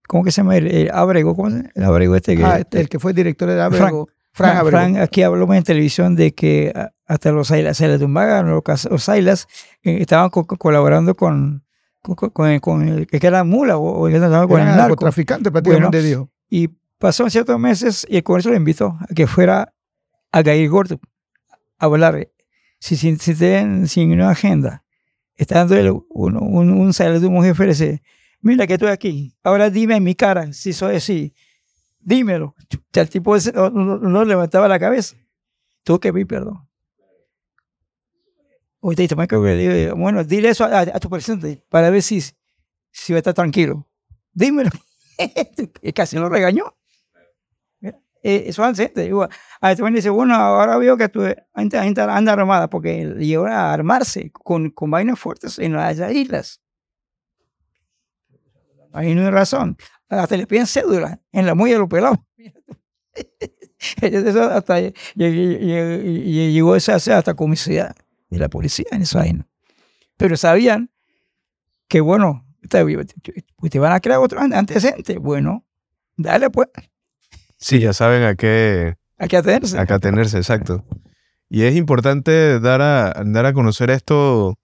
[0.08, 0.58] ¿cómo que se llama?
[0.58, 1.72] El, el Abrego, ¿cómo se llama?
[1.76, 2.44] El Abrego este que...
[2.44, 4.10] Ah, este, el que fue director de Abrego.
[4.34, 6.74] Fran, aquí hablamos en televisión de que
[7.06, 9.48] hasta los Ailas, Ailas de Umbaga, los Ailas,
[9.84, 11.64] eh, estaban co colaborando con,
[12.02, 16.30] con, con, con, el que era mula o, o con el narcotraficante prácticamente bueno, dijo.
[16.50, 19.72] Y pasaron ciertos meses y el Congreso le invitó a que fuera
[20.32, 21.00] a Gair Gordo
[21.78, 22.28] a hablar
[22.80, 24.84] si, si, si tienen sin una agenda.
[25.36, 28.02] Está dándole un, un, un saludo a un jefe dice,
[28.42, 31.34] mira que estoy aquí, ahora dime en mi cara si soy así,
[32.04, 32.56] dímelo.
[32.94, 35.16] El tipo no, no, levantaba la cabeza.
[35.84, 36.68] Tuvo que pedir perdón.
[38.80, 42.22] Oye, bueno, dile eso a, a, tu presidente para ver si,
[42.92, 43.88] si va a estar tranquilo.
[44.34, 44.70] Dímelo.
[45.96, 46.76] casi lo regañó.
[48.26, 49.30] Eh, eso antes, igual.
[49.60, 51.22] A este dice, bueno, ahora veo que tu
[51.56, 56.62] gente, gente anda armada porque llegó a armarse con, con vainas fuertes en las islas.
[58.94, 59.76] Ahí no hay razón.
[60.20, 62.20] Hasta le piden cédula en la muella de los pelados.
[64.52, 64.80] hasta
[65.16, 67.96] llegó esa hasta comisaría
[68.30, 69.48] de la policía en esa vaina.
[70.18, 70.90] Pero sabían
[71.88, 72.84] que, bueno, te,
[73.70, 75.18] te van a crear otro antecedente.
[75.18, 75.66] Bueno,
[76.16, 76.70] dale pues.
[77.58, 78.96] Sí, ya saben a qué...
[79.18, 79.80] A qué atenerse.
[79.80, 80.86] A qué atenerse, exacto.
[81.50, 84.58] Y es importante dar a, dar a conocer esto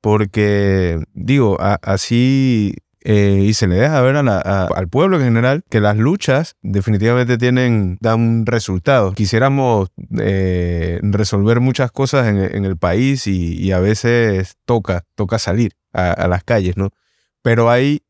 [0.00, 2.74] porque, digo, a, así
[3.04, 6.56] eh, y se le deja ver a la, al pueblo en general que las luchas
[6.62, 9.14] definitivamente tienen, dan resultados.
[9.14, 16.28] Quisiéramos eh, resolver muchas cosas en, el país y, a veces toca, toca salir a,
[16.28, 16.90] las calles, ¿no?
[17.42, 18.02] Pero hay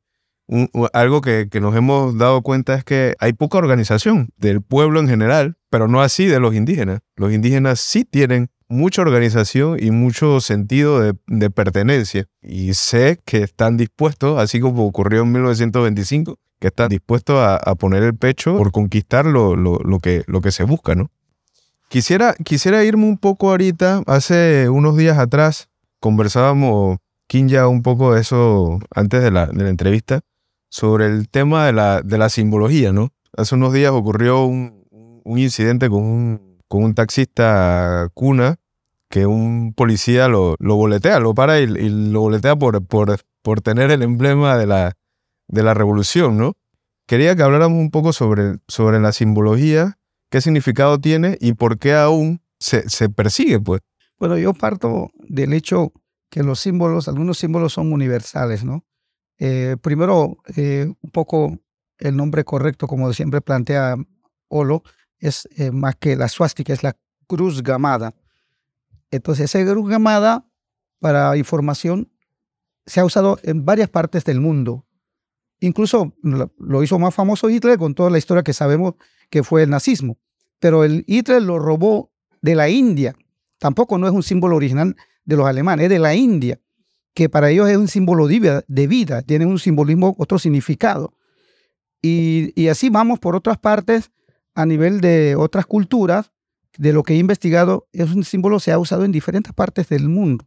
[0.93, 5.09] algo que, que, nos hemos dado cuenta es que hay poca organización del pueblo en
[5.09, 7.01] general, pero no así de los indígenas.
[7.16, 12.26] Los indígenas sí tienen mucha organización y mucho sentido de, de, pertenencia.
[12.42, 17.74] Y sé que están dispuestos, así como ocurrió en 1925, que están dispuestos a, a
[17.74, 21.10] poner el pecho por conquistar lo, lo, lo, que, lo que se busca, ¿no?
[21.88, 25.68] Quisiera, quisiera irme un poco ahorita, hace unos días atrás
[26.00, 30.20] conversábamos, Kinja, un poco de eso antes de la, de la entrevista,
[30.70, 33.10] sobre el tema de la, de la simbología, ¿no?
[33.36, 34.84] Hace unos días ocurrió un,
[35.24, 38.56] un incidente con un, con un taxista cuna
[39.12, 43.90] que un policía lo, lo boletea, lo para y, lo boletea por, por, por tener
[43.90, 44.96] el emblema de la,
[45.48, 46.54] de la revolución, ¿no?
[47.06, 49.98] Quería que habláramos un poco sobre, sobre la simbología,
[50.30, 53.82] qué significado tiene y por qué aún se, se persigue, pues.
[54.18, 55.92] Bueno, yo parto del hecho
[56.30, 58.86] que los símbolos, algunos símbolos son universales, ¿no?
[59.38, 61.58] Eh, primero, eh, un poco
[61.98, 63.96] el nombre correcto, como siempre plantea
[64.48, 64.82] Olo,
[65.18, 66.96] es eh, más que la suástica, es la
[67.26, 68.14] cruz gamada.
[69.12, 70.48] Entonces, cruz gamada,
[70.98, 72.10] para información,
[72.86, 74.86] se ha usado en varias partes del mundo.
[75.60, 78.94] Incluso lo hizo más famoso Hitler con toda la historia que sabemos
[79.30, 80.18] que fue el nazismo.
[80.58, 82.10] Pero el Hitler lo robó
[82.40, 83.14] de la India.
[83.58, 86.58] Tampoco no es un símbolo original de los alemanes, es de la India,
[87.14, 91.14] que para ellos es un símbolo de vida, tiene un simbolismo, otro significado.
[92.00, 94.10] Y así vamos por otras partes
[94.54, 96.32] a nivel de otras culturas
[96.78, 100.08] de lo que he investigado, es un símbolo se ha usado en diferentes partes del
[100.08, 100.46] mundo.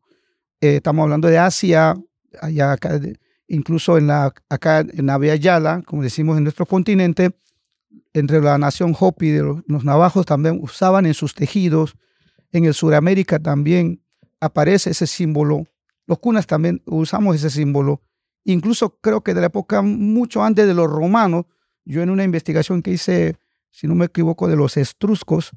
[0.62, 1.96] Eh, estamos hablando de Asia,
[2.42, 3.00] allá acá,
[3.48, 7.32] incluso en la, acá en como decimos en nuestro continente,
[8.14, 11.96] entre la nación Hopi de los, los, navajos también usaban en sus tejidos.
[12.52, 14.02] En el Suramérica también
[14.40, 15.66] aparece ese símbolo.
[16.08, 18.02] Los cunas también usamos ese símbolo.
[18.46, 21.46] Incluso creo que de la época mucho antes de los romanos,
[21.84, 23.38] yo en una investigación que hice,
[23.72, 25.52] si no me equivoco, de los estruscos,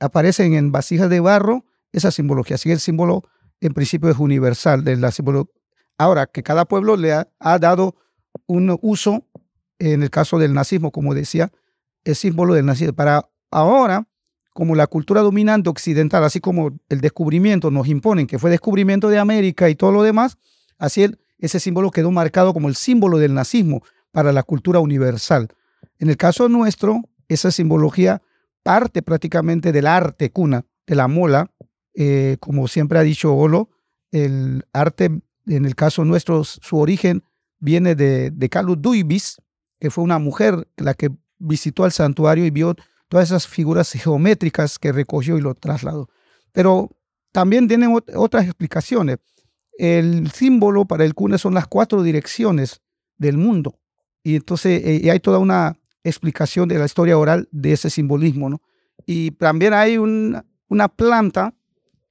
[0.00, 2.56] aparecen en vasijas de barro esa simbología.
[2.56, 3.22] Así que el símbolo
[3.60, 4.82] en principio es universal.
[4.82, 5.50] De la símbolo.
[5.98, 7.94] Ahora, que cada pueblo le ha, dado
[8.46, 9.26] un uso,
[9.78, 11.52] en el caso del nazismo, como decía,
[12.04, 12.94] el símbolo del nazismo.
[12.94, 14.08] Para ahora,
[14.54, 19.18] como la cultura dominante occidental, así como el descubrimiento nos imponen, que fue descubrimiento de
[19.18, 20.38] América y todo lo demás,
[20.78, 21.06] así
[21.38, 25.48] ese símbolo quedó marcado como el símbolo del nazismo para la cultura universal.
[25.98, 28.22] En el caso nuestro, esa simbología
[28.62, 31.50] parte prácticamente del arte cuna, de la mola,
[31.94, 33.70] eh, como siempre ha dicho Olo,
[34.12, 35.06] el arte,
[35.46, 37.24] en el caso nuestro, su origen
[37.58, 39.40] viene de, de Carlos Duibis,
[39.78, 42.76] que fue una mujer la que visitó al santuario y vio
[43.08, 46.08] todas esas figuras geométricas que recogió y lo trasladó.
[46.52, 46.90] Pero
[47.32, 49.18] también tienen otras explicaciones.
[49.76, 52.82] El símbolo para el cuna son las cuatro direcciones
[53.16, 53.78] del mundo.
[54.22, 58.48] Y entonces eh, hay toda una explicación de la historia oral de ese simbolismo.
[58.50, 58.62] ¿no?
[59.06, 61.54] Y también hay una planta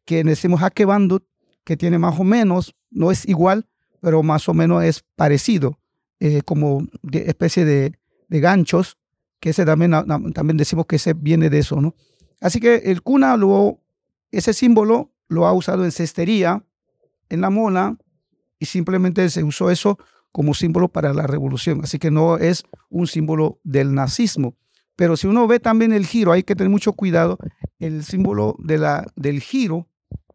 [0.06, 1.24] que decimos Hakebandut,
[1.64, 3.68] que tiene más o menos, no es igual,
[4.02, 5.80] pero más o menos es parecido,
[6.20, 7.94] eh, como de especie de,
[8.28, 8.98] de, ganchos,
[9.40, 9.92] que ese también,
[10.34, 11.96] también decimos que ese viene de eso, ¿no?
[12.42, 13.80] Así que el cuna, lo,
[14.32, 16.64] ese símbolo lo ha usado en cestería,
[17.30, 17.98] en la mona,
[18.58, 19.98] y simplemente se usó eso
[20.32, 21.82] como símbolo para la revolución.
[21.84, 24.56] Así que no es un símbolo del nazismo.
[24.96, 27.38] Pero si uno ve también el giro, hay que tener mucho cuidado.
[27.80, 29.88] El símbolo de la, del giro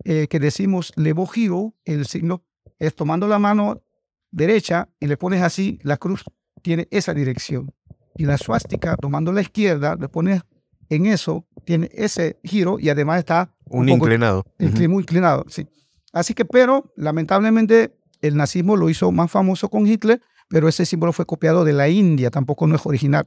[0.05, 2.43] eh, que decimos levo giro, el signo
[2.79, 3.83] es tomando la mano
[4.31, 6.25] derecha y le pones así, la cruz
[6.63, 7.73] tiene esa dirección.
[8.17, 10.43] Y la suástica, tomando la izquierda, le pones
[10.89, 13.55] en eso, tiene ese giro y además está...
[13.67, 14.45] Un, inclinado.
[14.59, 15.67] Muy inclinado, sí.
[16.13, 17.97] Así que, pero lamentablemente
[18.27, 21.89] el nazismo lo hizo más famoso con Hitler, pero ese símbolo fue copiado de la
[21.89, 23.25] India, tampoco no es original.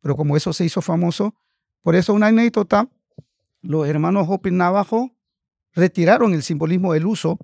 [0.00, 1.34] Pero como eso se hizo famoso,
[1.82, 2.88] por eso una anécdota,
[3.62, 5.10] los hermanos Hopin Navajo
[5.72, 7.38] retiraron el simbolismo del uso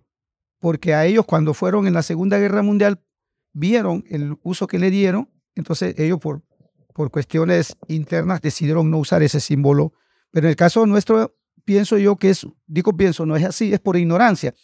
[0.59, 3.01] porque a ellos cuando fueron en la Segunda Guerra Mundial
[3.53, 6.43] vieron el uso que le dieron, entonces ellos por,
[6.93, 9.93] por cuestiones internas decidieron no usar ese símbolo.
[10.33, 13.81] Pero en el caso nuestro, pienso yo que es, digo pienso, no es así, es
[13.81, 14.55] por ignorancia.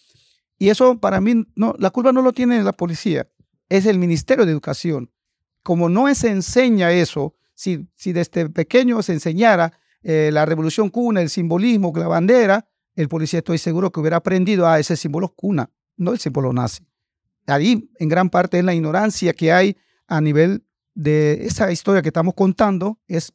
[0.62, 3.26] Y eso para mí, no, la culpa no lo tiene la policía,
[3.68, 5.10] es el Ministerio de Educación.
[5.64, 9.72] Como no se enseña eso, si, si desde pequeño se enseñara
[10.04, 14.68] eh, la revolución cuna, el simbolismo, la bandera, el policía estoy seguro que hubiera aprendido
[14.68, 16.86] a ese símbolo cuna, no el símbolo nazi.
[17.48, 22.10] Ahí, en gran parte, es la ignorancia que hay a nivel de esa historia que
[22.10, 23.32] estamos contando, es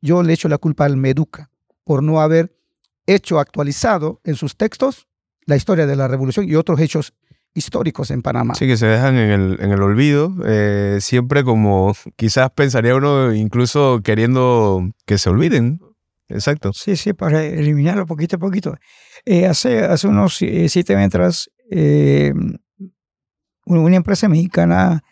[0.00, 1.50] yo le echo la culpa al Meduca
[1.84, 2.56] por no haber
[3.04, 5.09] hecho actualizado en sus textos
[5.50, 7.12] la historia de la revolución y otros hechos
[7.52, 8.54] históricos en Panamá.
[8.54, 13.34] Sí, que se dejan en el, en el olvido, eh, siempre como quizás pensaría uno
[13.34, 15.80] incluso queriendo que se olviden
[16.28, 16.72] exacto.
[16.72, 18.76] Sí, sí, para eliminarlo poquito a poquito.
[19.24, 22.32] Eh, hace, hace unos eh, siete meses, eh,
[23.66, 25.02] una empresa mexicana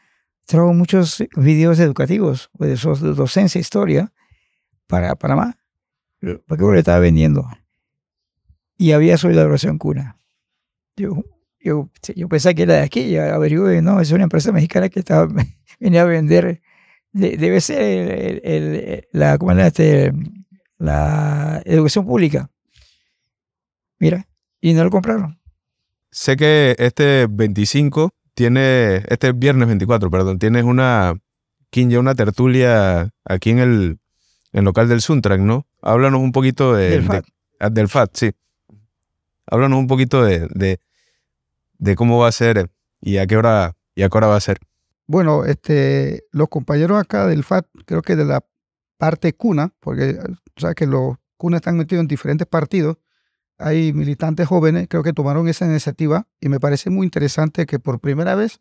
[0.47, 4.13] trajo muchos videos educativos de docencia, historia,
[4.87, 5.59] para Panamá,
[6.47, 7.47] porque lo estaba vendiendo.
[8.79, 10.18] Y había solidaridad cuna.
[10.99, 11.25] Yo,
[11.61, 15.01] yo, yo pensé que era de aquí, ya averigué, no, es una empresa mexicana que
[15.01, 15.29] estaba,
[15.81, 16.61] venía a vender,
[17.13, 20.13] debe ser el, el, la, ¿cómo era este?
[20.79, 22.51] la educación pública.
[23.99, 24.27] Mira,
[24.61, 25.39] y no lo compraron.
[26.11, 31.15] Sé que este 25 tiene, este viernes 24, perdón, tienes una,
[31.73, 33.99] ya una tertulia aquí en el,
[34.53, 35.67] local del Suntrack, ¿no?
[35.83, 37.25] Háblanos un poquito de, del FAT,
[37.61, 38.31] ah, del FAT sí.
[39.47, 40.81] Háblanos un poquito de, de,
[41.97, 42.71] cómo va a ser
[43.01, 44.59] y a qué hora y a qué hora va a ser.
[45.07, 48.45] Bueno, este, los compañeros acá del FAT, creo que de la
[48.99, 50.19] parte cuna, porque
[50.57, 52.99] o sea que los cunas están metidos en diferentes partidos.
[53.57, 58.01] Hay militantes jóvenes, creo que tomaron esa iniciativa y me parece muy interesante que por
[58.01, 58.61] primera vez,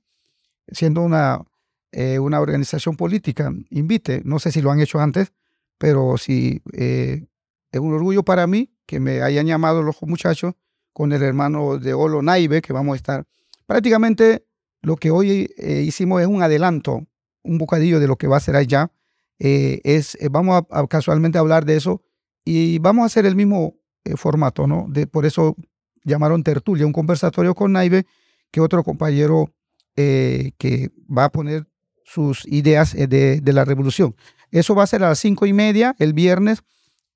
[0.72, 1.44] siendo una,
[1.92, 5.34] eh, una organización política, invite, no sé si lo han hecho antes,
[5.78, 7.28] pero sí, eh,
[7.72, 10.56] es un orgullo para mí que me hayan llamado los muchachos
[10.98, 13.28] con el hermano de Olo Naive, que vamos a estar.
[13.68, 14.48] Prácticamente
[14.82, 17.06] lo que hoy eh, hicimos es un adelanto,
[17.44, 18.92] un bocadillo de lo que va a ser allá
[19.38, 22.02] eh, es, eh, vamos a, casualmente hablar de eso
[22.44, 23.76] y vamos a hacer el mismo
[24.06, 24.88] eh, formato, ¿no?
[24.90, 25.56] De, por eso
[26.04, 28.08] llamaron tertulia, un conversatorio con Naive,
[28.50, 29.54] que otro compañero
[29.96, 31.68] que va a poner
[32.06, 34.16] sus ideas de, de, la revolución.
[34.50, 36.64] Eso va a ser a las cinco y media el viernes.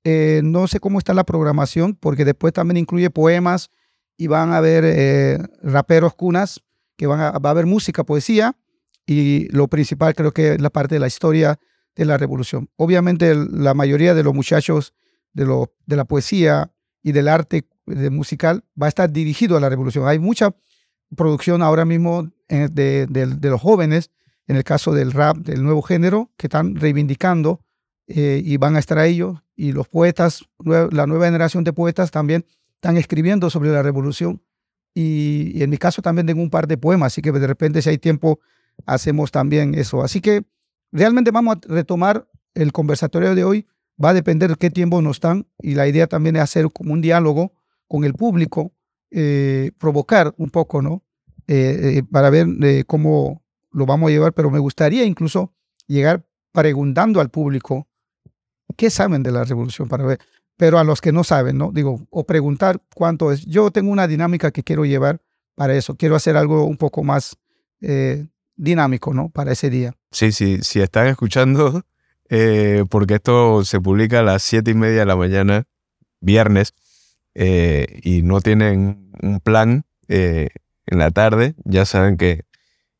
[0.04, 3.70] No sé cómo está la programación, porque después también incluye poemas
[4.16, 6.60] y van a haber raperos cunas,
[6.96, 8.56] que van a, va a haber música, poesía,
[9.06, 11.58] y lo principal creo que es la parte de la historia
[11.94, 12.68] de la revolución.
[12.76, 14.94] Obviamente la mayoría de los muchachos
[15.32, 16.72] de, lo, de la poesía
[17.02, 20.06] y del arte musical va a estar dirigido a la revolución.
[20.06, 20.54] Hay mucha
[21.16, 24.10] producción ahora mismo eh, de, de, los jóvenes,
[24.46, 27.60] en el caso del rap, del nuevo género, que están reivindicando
[28.06, 29.38] eh, y van a estar ellos.
[29.54, 32.44] Y los poetas, la nueva generación de poetas también
[32.74, 34.42] están escribiendo sobre la revolución
[34.94, 37.80] y, y en mi caso también tengo un par de poemas, así que de repente
[37.80, 38.40] si hay tiempo
[38.86, 40.02] hacemos también eso.
[40.02, 40.44] Así que
[40.90, 43.66] realmente vamos a retomar el conversatorio de hoy.
[44.02, 46.92] Va a depender de qué tiempo nos dan y la idea también es hacer como
[46.92, 47.52] un diálogo
[47.86, 48.72] con el público,
[49.10, 51.02] eh, provocar un poco, ¿no?
[51.46, 52.46] Eh, eh, para ver
[52.86, 55.52] cómo lo vamos a llevar, pero me gustaría incluso
[55.86, 57.88] llegar preguntando al público
[58.76, 60.18] qué saben de la revolución para ver,
[60.56, 61.70] pero a los que no saben, ¿no?
[61.72, 63.44] Digo, o preguntar cuánto es.
[63.46, 65.20] Yo tengo una dinámica que quiero llevar
[65.54, 65.96] para eso.
[65.96, 67.36] Quiero hacer algo un poco más
[68.56, 69.28] dinámico, ¿no?
[69.28, 69.94] Para ese día.
[70.10, 71.82] Sí, sí, si están escuchando,
[72.28, 75.64] eh, porque esto se publica a las siete y media de la mañana,
[76.20, 76.74] viernes,
[77.34, 80.50] eh, y no tienen un plan eh,
[80.86, 82.44] en la tarde, ya saben que,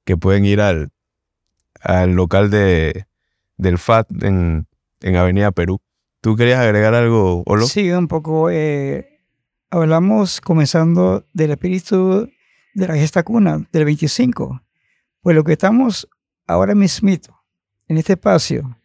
[0.05, 0.91] que pueden ir al,
[1.81, 3.07] al local de,
[3.57, 4.67] del FAT en,
[5.03, 5.81] en Avenida Perú.
[6.21, 7.67] ¿Tú querías agregar algo, Olo?
[7.67, 8.49] Sí, un poco.
[9.71, 12.31] hablamos comenzando del espíritu
[12.75, 14.63] de la gesta cuna del 25.
[15.21, 16.09] Pues lo que estamos
[16.47, 17.11] ahora mismo
[17.89, 18.79] en este espacio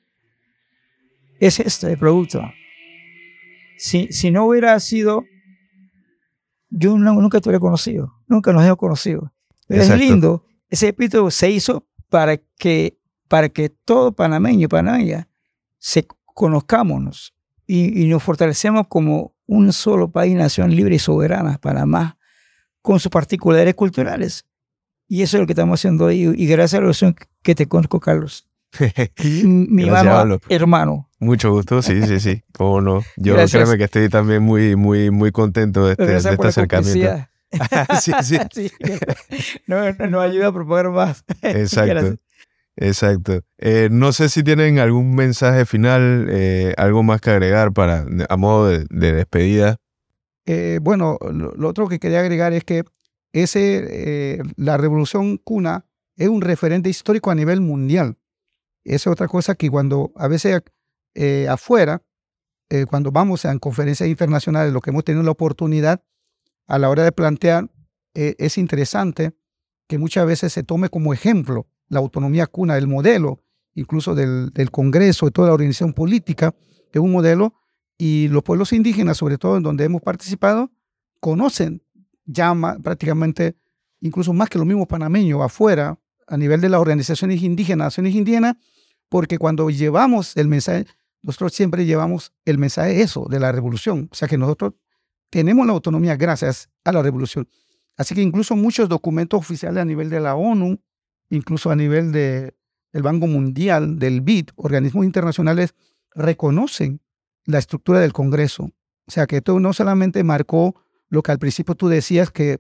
[1.40, 2.42] es este producto.
[3.78, 5.24] Si, si no hubiera sido,
[6.70, 9.32] yo nunca te hubiera conocido, nunca nos hemos conocido.
[9.68, 12.98] Pero es lindo, ese espíritu se hizo para que,
[13.28, 15.28] para que todo panameño y panameña
[15.78, 17.34] se conozcámonos
[17.66, 22.18] y, y nos fortalecemos como un solo país, nación libre y soberana, Panamá,
[22.82, 24.46] con sus particularidades culturales.
[25.08, 26.32] Y eso es lo que estamos haciendo ahí.
[26.36, 28.48] Y gracias a la relación que te conozco, Carlos.
[29.24, 31.10] Mi hermano, hermano.
[31.20, 32.44] Mucho gusto, sí, sí, sí.
[32.54, 33.02] Cómo no.
[33.16, 37.26] Yo créeme que estoy también muy, muy, muy contento de este, de este acercamiento.
[38.02, 38.38] sí, sí.
[38.52, 38.72] sí.
[39.66, 41.24] No, nos ayuda a proponer más.
[41.42, 42.18] Exacto.
[42.78, 43.42] Exacto.
[43.58, 48.38] Eh, no sé si tienen algún mensaje final, eh, algo más que agregar para a
[48.38, 49.78] modo de, despedida.
[50.46, 52.84] Eh, bueno, lo, otro que quería agregar es que
[53.34, 58.18] ese, eh, la revolución cuna es un referente histórico a nivel mundial.
[58.84, 60.62] Esa es otra cosa que cuando a veces
[61.16, 62.04] eh, afuera,
[62.70, 66.04] eh, cuando vamos a conferencias internacionales, lo que hemos tenido la oportunidad
[66.68, 67.70] a la hora de plantear,
[68.14, 69.38] es interesante
[69.88, 73.42] que muchas veces se tome como ejemplo la autonomía cuna, el modelo
[73.78, 76.56] incluso del, del Congreso, de toda la organización política,
[76.92, 77.54] que es un modelo,
[77.96, 80.72] y los pueblos indígenas, sobre todo en donde hemos participado,
[81.20, 81.84] conocen
[82.26, 83.56] llama prácticamente,
[84.02, 88.56] incluso más que los mismos panameños afuera, a nivel de las organizaciones indígenas, naciones indígenas,
[89.10, 90.88] porque cuando llevamos el mensaje,
[91.22, 94.10] nosotros siempre llevamos el mensaje eso, de la revolución.
[94.12, 94.74] O sea que nosotros
[95.30, 97.48] tenemos la autonomía gracias a la revolución.
[97.96, 100.80] Así que incluso muchos documentos oficiales a nivel de la ONU,
[101.30, 102.54] incluso a nivel de,
[102.94, 105.76] del Banco Mundial, del BID, organismos internacionales,
[106.14, 107.02] reconocen
[107.46, 108.72] la estructura del Congreso.
[109.06, 110.76] O sea que esto no solamente marcó
[111.10, 112.60] lo que al principio tú decías que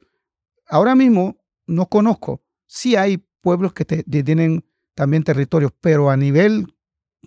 [0.68, 2.41] ahora mismo no conozco.
[2.65, 4.63] Sí hay pueblos que tienen
[4.95, 6.74] también territorios, pero a nivel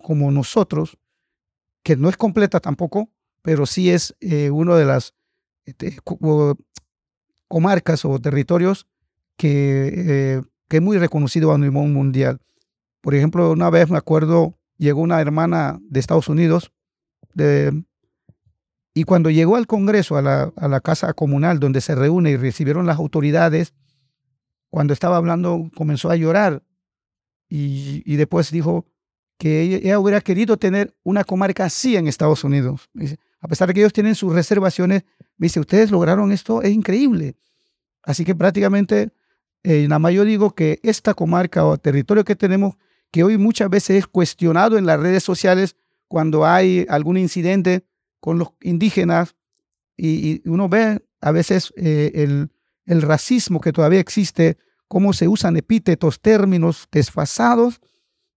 [0.02, 0.98] como nosotros,
[1.82, 3.10] que no es completa tampoco,
[3.42, 5.14] pero sí es eh, uno de las
[5.64, 5.98] este,
[7.48, 8.86] comarcas o territorios
[9.36, 12.40] que, eh, que es muy reconocido a nivel mundial.
[13.00, 16.72] Por ejemplo, una vez me acuerdo, llegó una hermana de Estados Unidos,
[17.34, 17.82] de,
[18.94, 22.98] y cuando llegó al Congreso, a la, casa comunal donde se reúne y recibieron las
[22.98, 23.74] autoridades,
[24.68, 26.62] cuando estaba hablando comenzó a llorar
[27.48, 28.86] y, después dijo
[29.38, 32.88] que ella, hubiera querido tener una comarca así en Estados Unidos.
[33.40, 35.02] a pesar de que ellos tienen sus reservaciones,
[35.36, 37.34] dice, ustedes lograron esto, es increíble.
[38.04, 39.10] Así que prácticamente,
[39.62, 42.76] eh, nada más yo digo que esta comarca o territorio que tenemos,
[43.10, 45.76] que hoy muchas veces es cuestionado en las redes sociales
[46.08, 47.84] cuando hay algún incidente,
[48.20, 49.36] con los indígenas
[49.96, 54.58] y, uno ve a veces eh, el, racismo que todavía existe,
[54.88, 57.80] cómo se usan epítetos, términos desfasados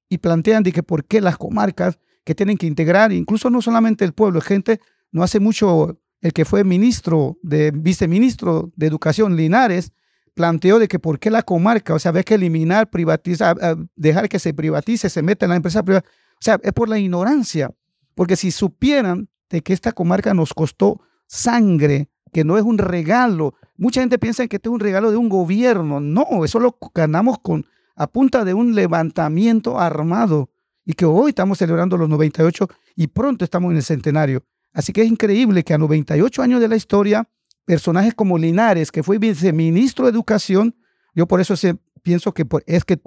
[0.09, 4.05] y plantean de que por qué las comarcas que tienen que integrar, incluso no solamente
[4.05, 4.79] el pueblo, gente,
[5.11, 9.91] no hace mucho el que fue ministro, de viceministro de Educación, Linares,
[10.33, 13.57] planteó de que por qué la comarca, o sea, había que eliminar, privatizar,
[13.95, 16.05] dejar que se privatice, se meta en la empresa privada.
[16.07, 17.71] O sea, es por la ignorancia,
[18.15, 23.53] porque si supieran de que esta comarca nos costó sangre, que no es un regalo.
[23.77, 25.99] Mucha gente piensa que este es un regalo de un gobierno.
[25.99, 27.65] No, eso lo ganamos con
[27.95, 30.49] a punta de un levantamiento armado
[30.83, 34.43] y que hoy estamos celebrando los 98 y pronto estamos en el centenario.
[34.73, 37.29] Así que es increíble que a 98 años de la historia,
[37.65, 40.75] personajes como Linares, que fue viceministro de Educación,
[41.15, 41.55] yo por eso
[42.01, 42.99] pienso que es que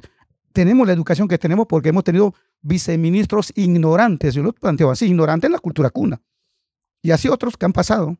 [0.53, 4.35] tenemos la educación que tenemos porque hemos tenido viceministros ignorantes.
[4.35, 6.21] Yo lo planteo así, ignorantes en la cultura cuna.
[7.03, 8.17] Y así otros que han pasado.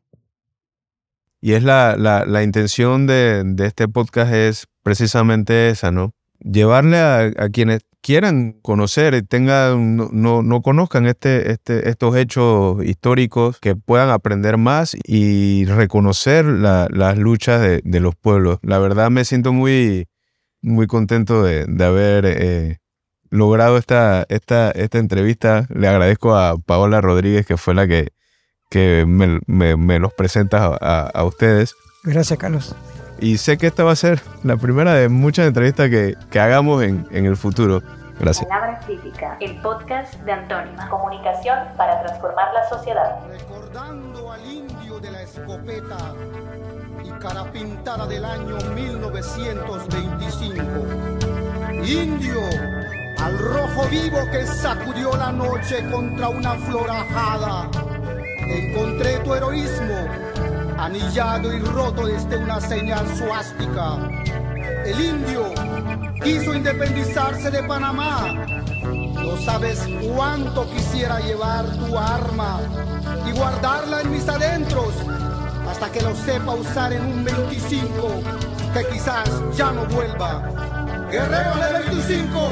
[1.41, 6.13] Y es la, la, la intención de, este podcast es precisamente esa, ¿no?
[6.39, 12.83] Llevarle a quienes quieran conocer, y tengan, no, no, no, conozcan este, este, estos hechos
[12.83, 18.59] históricos, que puedan aprender más y reconocer la, las luchas de, los pueblos.
[18.61, 20.07] La verdad me siento muy,
[20.61, 22.77] muy contento de, de haber eh,
[23.29, 25.67] logrado esta, esta, esta entrevista.
[25.69, 28.09] Le agradezco a Paola Rodríguez, que fue la que,
[28.69, 31.75] que me, me, me los presenta a, a, ustedes.
[32.03, 32.75] Gracias, Carlos.
[33.19, 36.83] Y sé que esta va a ser la primera de muchas entrevistas que, que hagamos
[36.83, 37.81] en, en, el futuro.
[38.19, 38.47] Gracias.
[38.47, 40.89] Palabra Crítica, el podcast de Antónima.
[40.89, 43.19] Comunicación para transformar la sociedad.
[43.29, 45.97] Recordando al indio de la escopeta
[47.03, 50.63] y cara pintada del año 1925.
[51.85, 52.39] Indio
[53.19, 57.69] al rojo vivo que sacudió la noche contra una flor ajada.
[58.47, 60.07] Encontré tu heroísmo,
[60.77, 63.97] anillado y roto desde una señal suástica.
[64.85, 65.53] El indio
[66.23, 68.45] quiso independizarse de Panamá.
[69.13, 69.79] No sabes
[70.15, 72.61] cuánto quisiera llevar tu arma
[73.27, 74.93] y guardarla en mis adentros
[75.69, 78.21] hasta que lo sepa usar en un 25
[78.73, 80.41] que quizás ya no vuelva.
[81.11, 82.49] Guerrero de 25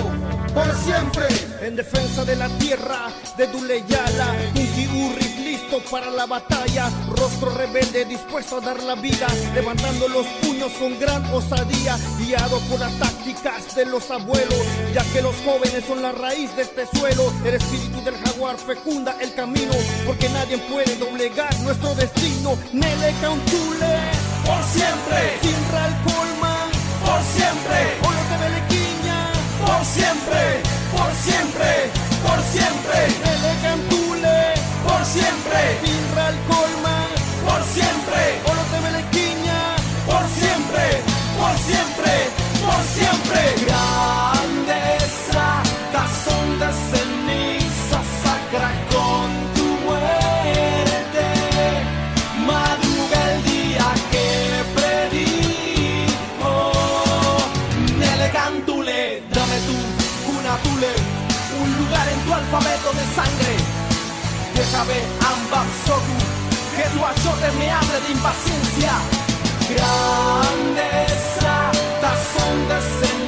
[0.53, 1.25] por siempre.
[1.61, 3.07] En defensa de la tierra
[3.37, 9.27] de Duleyala, un Urris listo para la batalla, rostro rebelde dispuesto a dar la vida,
[9.53, 15.21] levantando los puños con gran osadía, guiado por las tácticas de los abuelos, ya que
[15.21, 17.31] los jóvenes son la raíz de este suelo.
[17.45, 19.73] El espíritu del jaguar fecunda el camino,
[20.07, 22.57] porque nadie puede doblegar nuestro destino.
[22.73, 23.95] Nele Cantule,
[24.45, 25.19] por siempre.
[25.43, 26.69] Sinral Colman,
[27.05, 27.79] por siempre.
[28.01, 29.31] Olo de Belequiña,
[29.61, 30.41] por siempre,
[30.91, 31.69] por siempre,
[32.25, 32.97] por siempre.
[33.23, 33.94] Nele Cantule,
[35.15, 35.59] siempre.
[35.83, 37.09] Sinral Colman,
[37.45, 38.21] por siempre.
[38.51, 38.79] Olo de
[40.09, 40.85] por siempre,
[41.39, 42.13] por siempre,
[42.63, 43.39] por siempre.
[43.65, 45.45] Grandeza,
[45.93, 51.25] tazón de ceniza sacra con tu muerte.
[52.51, 54.29] Madruga el día que
[54.77, 56.53] predijo.
[57.99, 59.01] Nele Cantule,
[59.33, 59.77] dame tú
[60.39, 60.91] una tule,
[61.61, 62.84] un lugar en tu alfabeto.
[64.55, 66.15] Déjame ambas soku,
[66.75, 68.93] que tu achote me abre de impaciencia.
[69.69, 71.55] Grandeza,
[72.01, 73.24] tazón de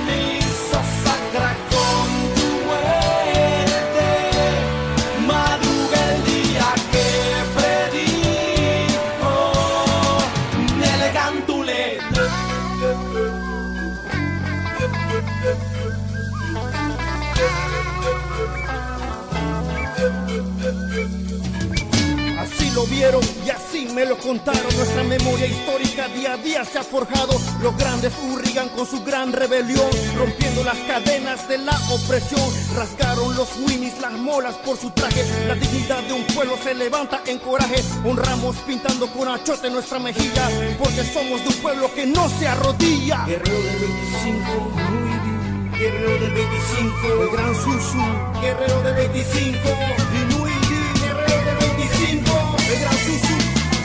[22.98, 24.76] Y así me lo contaron.
[24.76, 27.40] Nuestra memoria histórica día a día se ha forjado.
[27.62, 29.88] Los grandes Urrigan con su gran rebelión,
[30.18, 32.42] rompiendo las cadenas de la opresión.
[32.76, 35.24] Rasgaron los winnies, las molas por su traje.
[35.48, 37.84] La dignidad de un pueblo se levanta en coraje.
[38.04, 43.26] Honramos pintando con achote nuestra mejilla, porque somos de un pueblo que no se arrodilla.
[43.28, 45.78] Guerrero del 25, Inuidi.
[45.78, 48.42] Guerrero del 25, el gran Susu.
[48.42, 49.70] Guerrero del 25,
[50.16, 50.58] Inuidi.
[51.00, 53.38] Guerrero del 25, el gran Susu,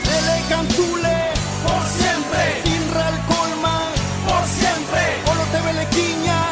[0.07, 1.17] Lele Cantule,
[1.63, 3.93] por siempre, Inral Colman,
[4.27, 6.42] por siempre, Olo Tebelequiña.